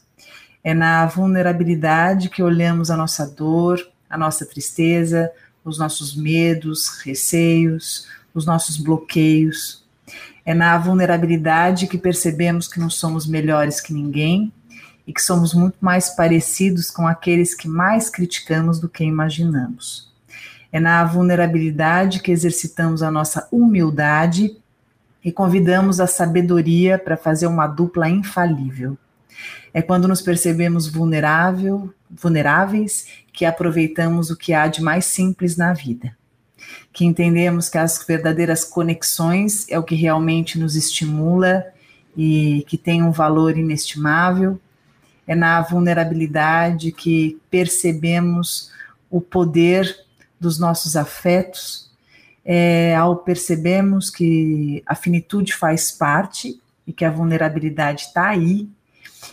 [0.67, 3.79] é na vulnerabilidade que olhamos a nossa dor,
[4.11, 5.31] a nossa tristeza,
[5.64, 9.85] os nossos medos, receios, os nossos bloqueios.
[10.45, 14.53] É na vulnerabilidade que percebemos que não somos melhores que ninguém
[15.07, 20.12] e que somos muito mais parecidos com aqueles que mais criticamos do que imaginamos.
[20.73, 24.57] É na vulnerabilidade que exercitamos a nossa humildade
[25.25, 28.99] e convidamos a sabedoria para fazer uma dupla infalível.
[29.72, 35.72] É quando nos percebemos vulnerável, vulneráveis que aproveitamos o que há de mais simples na
[35.74, 36.16] vida.
[36.93, 41.64] Que entendemos que as verdadeiras conexões é o que realmente nos estimula
[42.16, 44.59] e que tem um valor inestimável.
[45.26, 48.70] É na vulnerabilidade que percebemos
[49.11, 49.95] o poder
[50.41, 51.91] dos nossos afetos,
[52.45, 58.68] é, ao percebemos que a finitude faz parte e que a vulnerabilidade está aí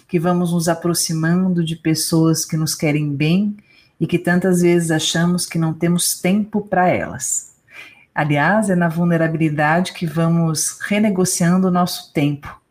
[0.07, 3.57] que vamos nos aproximando de pessoas que nos querem bem
[3.99, 7.53] e que tantas vezes achamos que não temos tempo para elas.
[8.13, 12.61] Aliás, é na vulnerabilidade que vamos renegociando o nosso tempo.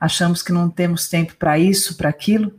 [0.00, 2.52] Achamos que não temos tempo para isso, para aquilo,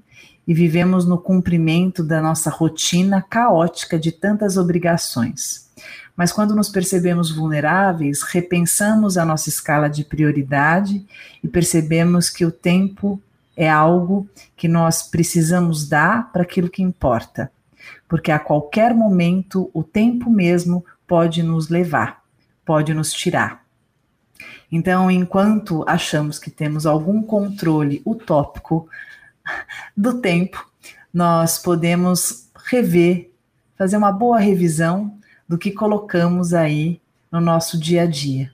[0.47, 5.67] e vivemos no cumprimento da nossa rotina caótica de tantas obrigações.
[6.15, 11.05] Mas quando nos percebemos vulneráveis, repensamos a nossa escala de prioridade
[11.43, 13.21] e percebemos que o tempo
[13.57, 17.51] é algo que nós precisamos dar para aquilo que importa,
[18.07, 22.21] porque a qualquer momento o tempo mesmo pode nos levar,
[22.63, 23.65] pode nos tirar.
[24.71, 28.87] Então, enquanto achamos que temos algum controle utópico
[29.97, 30.69] do tempo,
[31.11, 33.31] nós podemos rever,
[33.75, 35.17] fazer uma boa revisão
[35.49, 37.01] do que colocamos aí
[37.31, 38.51] no nosso dia a dia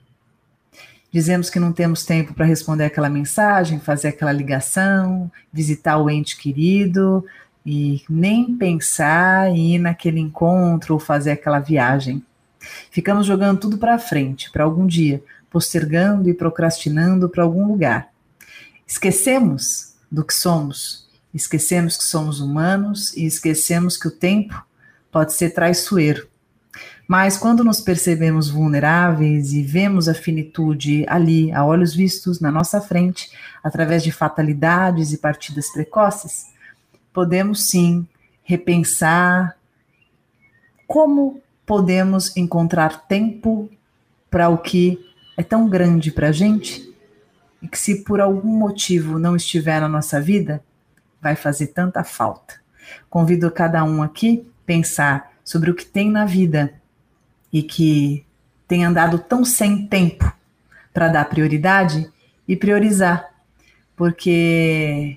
[1.14, 6.36] dizemos que não temos tempo para responder aquela mensagem, fazer aquela ligação, visitar o ente
[6.36, 7.24] querido
[7.64, 12.20] e nem pensar em ir naquele encontro ou fazer aquela viagem.
[12.90, 18.08] Ficamos jogando tudo para frente, para algum dia, postergando e procrastinando para algum lugar.
[18.84, 24.66] Esquecemos do que somos, esquecemos que somos humanos e esquecemos que o tempo
[25.12, 26.26] pode ser traiçoeiro
[27.06, 32.80] mas quando nos percebemos vulneráveis e vemos a finitude ali, a olhos vistos, na nossa
[32.80, 33.30] frente,
[33.62, 36.46] através de fatalidades e partidas precoces,
[37.12, 38.06] podemos sim
[38.42, 39.56] repensar
[40.86, 43.70] como podemos encontrar tempo
[44.30, 44.98] para o que
[45.36, 46.92] é tão grande para a gente
[47.60, 50.62] e que, se por algum motivo não estiver na nossa vida,
[51.20, 52.54] vai fazer tanta falta.
[53.08, 56.74] Convido cada um aqui a pensar sobre o que tem na vida
[57.54, 58.26] e que
[58.66, 60.30] tem andado tão sem tempo
[60.92, 62.10] para dar prioridade
[62.48, 63.30] e priorizar.
[63.94, 65.16] Porque,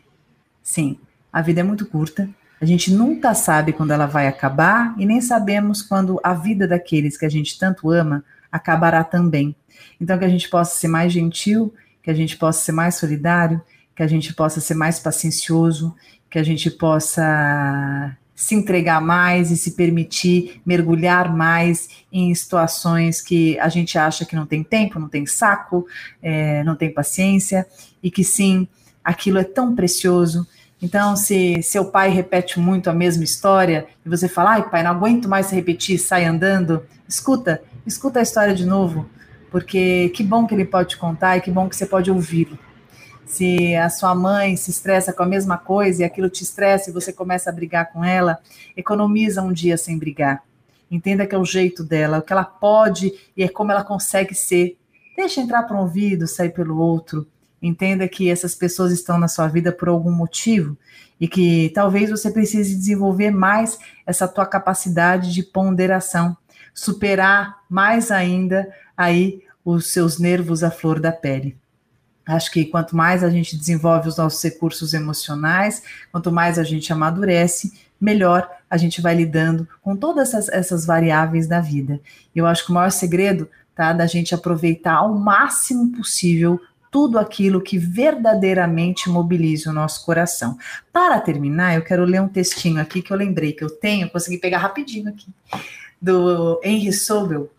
[0.62, 1.00] sim,
[1.34, 2.30] a vida é muito curta,
[2.62, 7.18] a gente nunca sabe quando ela vai acabar e nem sabemos quando a vida daqueles
[7.18, 9.56] que a gente tanto ama acabará também.
[10.00, 11.74] Então, que a gente possa ser mais gentil,
[12.04, 13.60] que a gente possa ser mais solidário,
[13.96, 15.96] que a gente possa ser mais paciencioso,
[16.30, 23.60] que a gente possa se entregar mais e se permitir mergulhar mais em situações que
[23.60, 25.88] a gente acha que não tem tempo, não tem saco,
[26.22, 27.66] é, não tem paciência,
[28.02, 28.68] e que sim,
[29.04, 30.48] aquilo é tão precioso.
[30.80, 34.92] Então, se seu pai repete muito a mesma história e você fala, ai pai, não
[34.92, 39.10] aguento mais repetir, sai andando, escuta, escuta a história de novo,
[39.50, 42.60] porque que bom que ele pode te contar e que bom que você pode ouvi-lo.
[43.28, 46.94] Se a sua mãe se estressa com a mesma coisa e aquilo te estressa e
[46.94, 48.40] você começa a brigar com ela,
[48.76, 50.42] economiza um dia sem brigar.
[50.90, 54.34] Entenda que é o jeito dela, o que ela pode e é como ela consegue
[54.34, 54.78] ser.
[55.16, 57.28] Deixa entrar por um ouvido, sair pelo outro.
[57.62, 60.78] Entenda que essas pessoas estão na sua vida por algum motivo
[61.20, 66.38] e que talvez você precise desenvolver mais essa tua capacidade de ponderação,
[66.74, 71.58] superar mais ainda aí os seus nervos à flor da pele.
[72.28, 76.92] Acho que quanto mais a gente desenvolve os nossos recursos emocionais, quanto mais a gente
[76.92, 82.02] amadurece, melhor a gente vai lidando com todas essas, essas variáveis da vida.
[82.36, 86.60] Eu acho que o maior segredo tá da gente aproveitar ao máximo possível
[86.92, 90.58] tudo aquilo que verdadeiramente mobiliza o nosso coração.
[90.92, 94.38] Para terminar, eu quero ler um textinho aqui que eu lembrei que eu tenho, consegui
[94.38, 95.28] pegar rapidinho aqui,
[96.02, 97.52] do Henry Sobel,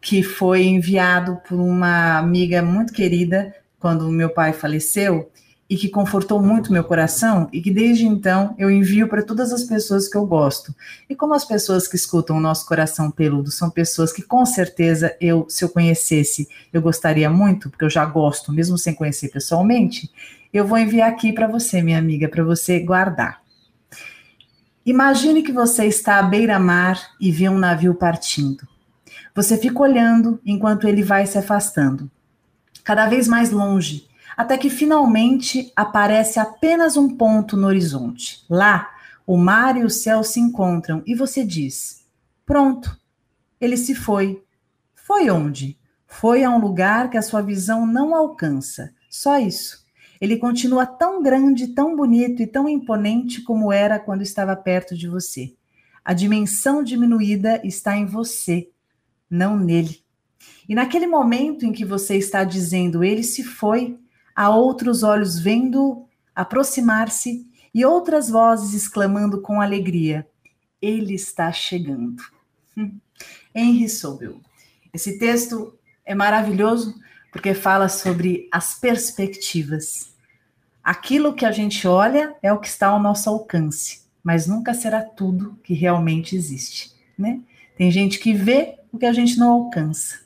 [0.00, 3.54] que foi enviado por uma amiga muito querida
[3.86, 5.30] quando meu pai faleceu
[5.70, 9.62] e que confortou muito meu coração e que desde então eu envio para todas as
[9.62, 10.74] pessoas que eu gosto.
[11.08, 15.16] E como as pessoas que escutam o nosso coração peludo são pessoas que com certeza
[15.20, 20.10] eu, se eu conhecesse, eu gostaria muito, porque eu já gosto, mesmo sem conhecer pessoalmente,
[20.52, 23.40] eu vou enviar aqui para você, minha amiga, para você guardar.
[24.84, 28.66] Imagine que você está à beira-mar e vê um navio partindo.
[29.32, 32.10] Você fica olhando enquanto ele vai se afastando
[32.86, 34.06] cada vez mais longe,
[34.36, 38.44] até que finalmente aparece apenas um ponto no horizonte.
[38.48, 38.88] Lá,
[39.26, 42.06] o mar e o céu se encontram e você diz:
[42.46, 42.96] Pronto,
[43.60, 44.40] ele se foi.
[44.94, 45.76] Foi onde?
[46.06, 48.94] Foi a um lugar que a sua visão não alcança.
[49.10, 49.84] Só isso.
[50.20, 55.08] Ele continua tão grande, tão bonito e tão imponente como era quando estava perto de
[55.08, 55.52] você.
[56.04, 58.70] A dimensão diminuída está em você,
[59.28, 60.05] não nele.
[60.68, 63.98] E naquele momento em que você está dizendo ele se foi,
[64.34, 70.26] há outros olhos vendo aproximar-se e outras vozes exclamando com alegria:
[70.80, 72.22] ele está chegando.
[72.76, 72.98] Hum.
[73.54, 74.40] Henry Sobel.
[74.92, 76.94] Esse texto é maravilhoso
[77.30, 80.14] porque fala sobre as perspectivas.
[80.82, 85.02] Aquilo que a gente olha é o que está ao nosso alcance, mas nunca será
[85.02, 87.40] tudo que realmente existe, né?
[87.76, 90.25] Tem gente que vê o que a gente não alcança.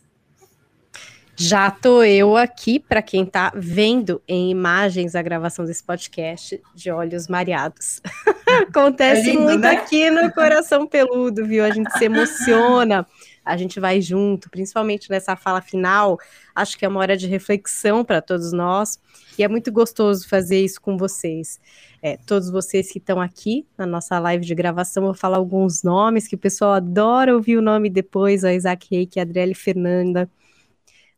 [1.43, 6.91] Já tô eu aqui, para quem tá vendo em imagens a gravação desse podcast, de
[6.91, 8.03] olhos mareados.
[8.69, 9.71] Acontece é lindo, muito né?
[9.71, 11.65] aqui no Coração Peludo, viu?
[11.65, 13.07] A gente se emociona,
[13.43, 16.19] a gente vai junto, principalmente nessa fala final.
[16.55, 19.01] Acho que é uma hora de reflexão para todos nós
[19.39, 21.59] e é muito gostoso fazer isso com vocês.
[22.03, 25.83] É, todos vocês que estão aqui na nossa live de gravação, eu vou falar alguns
[25.83, 30.31] nomes que o pessoal adora ouvir o nome depois: a Isaac Reiki, a Adriele Fernanda.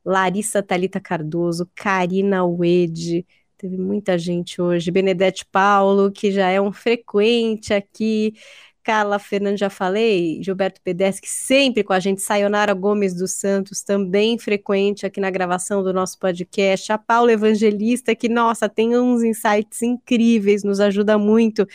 [0.04, 3.26] Larissa Talita Cardoso, Karina Wede,
[3.56, 8.34] teve muita gente hoje, Benedete Paulo, que já é um frequente aqui,
[8.82, 14.36] Carla Fernandes, já falei, Gilberto Pedeschi, sempre com a gente, Sayonara Gomes dos Santos, também
[14.38, 19.82] frequente aqui na gravação do nosso podcast, a Paula Evangelista, que, nossa, tem uns insights
[19.82, 21.66] incríveis, nos ajuda muito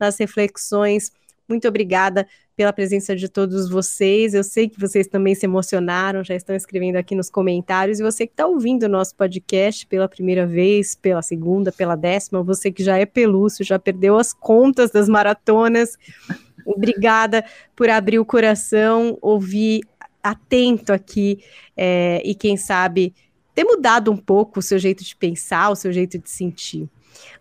[0.00, 1.12] nas reflexões.
[1.48, 2.26] Muito obrigada
[2.58, 4.34] pela presença de todos vocês.
[4.34, 8.00] Eu sei que vocês também se emocionaram, já estão escrevendo aqui nos comentários.
[8.00, 12.42] E você que está ouvindo o nosso podcast pela primeira vez, pela segunda, pela décima,
[12.42, 15.96] você que já é pelúcio, já perdeu as contas das maratonas.
[16.66, 17.44] Obrigada
[17.76, 19.82] por abrir o coração, ouvir
[20.20, 21.38] atento aqui
[21.76, 23.14] é, e quem sabe
[23.54, 26.90] ter mudado um pouco o seu jeito de pensar, o seu jeito de sentir.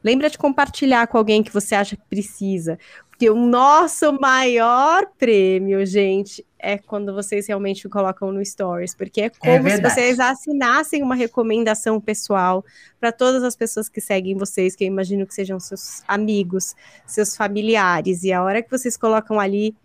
[0.03, 2.77] Lembra de compartilhar com alguém que você acha que precisa.
[3.17, 9.25] Porque o nosso maior prêmio, gente, é quando vocês realmente colocam no Stories, porque é,
[9.25, 12.63] é como é se vocês assinassem uma recomendação pessoal
[12.99, 16.75] para todas as pessoas que seguem vocês, que eu imagino que sejam seus amigos,
[17.07, 19.75] seus familiares, e a hora que vocês colocam ali,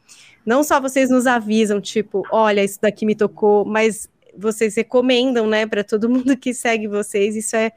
[0.45, 5.67] não só vocês nos avisam, tipo, olha, isso daqui me tocou, mas vocês recomendam, né,
[5.67, 7.73] para todo mundo que segue vocês, isso é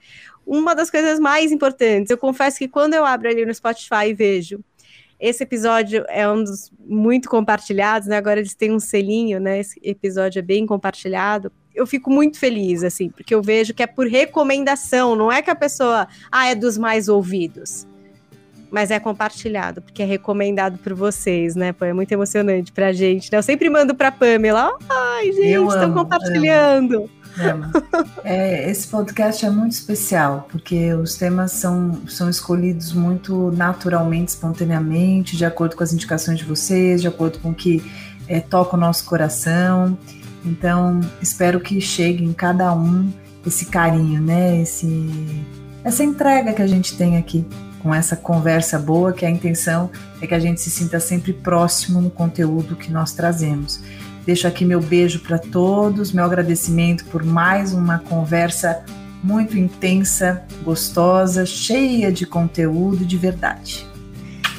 [0.45, 2.10] uma das coisas mais importantes.
[2.12, 4.60] Eu confesso que quando eu abro ali no Spotify e vejo
[5.26, 8.15] esse episódio é um dos muito compartilhados, né?
[8.15, 9.59] Agora eles têm um selinho, né?
[9.59, 11.51] Esse episódio é bem compartilhado.
[11.73, 15.49] Eu fico muito feliz, assim, porque eu vejo que é por recomendação, não é que
[15.49, 17.88] a pessoa, ah, é dos mais ouvidos.
[18.69, 21.73] Mas é compartilhado, porque é recomendado por vocês, né?
[21.73, 23.32] Pô, é muito emocionante pra gente.
[23.32, 23.38] Né?
[23.39, 26.95] Eu sempre mando pra Pamela, ai, gente, estão compartilhando.
[26.97, 27.09] Amo.
[28.23, 35.38] É, esse podcast é muito especial, porque os temas são, são escolhidos muito naturalmente, espontaneamente,
[35.38, 37.83] de acordo com as indicações de vocês, de acordo com o que
[38.27, 39.97] é, toca o nosso coração.
[40.43, 43.11] Então, espero que chegue em cada um
[43.45, 44.61] esse carinho, né?
[44.61, 45.45] Esse,
[45.83, 47.45] essa entrega que a gente tem aqui
[47.86, 52.01] com essa conversa boa, que a intenção é que a gente se sinta sempre próximo
[52.01, 53.79] no conteúdo que nós trazemos.
[54.26, 58.84] Deixo aqui meu beijo para todos, meu agradecimento por mais uma conversa
[59.23, 63.86] muito intensa, gostosa, cheia de conteúdo de verdade.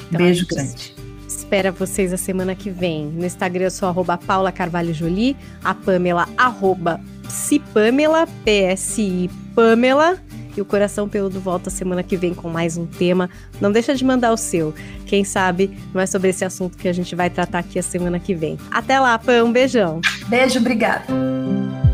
[0.08, 0.94] Então, beijo grande.
[1.26, 3.06] Espera vocês a semana que vem.
[3.06, 10.18] No Instagram eu sou arroba Paula Carvalho Jolie, a Pamela arroba Psipamela, P-S-I Pamela
[10.56, 13.28] e o Coração Peludo volta semana que vem com mais um tema.
[13.60, 14.74] Não deixa de mandar o seu.
[15.06, 18.18] Quem sabe não é sobre esse assunto que a gente vai tratar aqui a semana
[18.18, 18.58] que vem.
[18.70, 19.44] Até lá, Pam.
[19.44, 20.00] Um beijão.
[20.28, 21.04] Beijo, obrigada.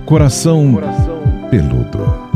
[0.07, 2.32] Coração, Coração Peludo.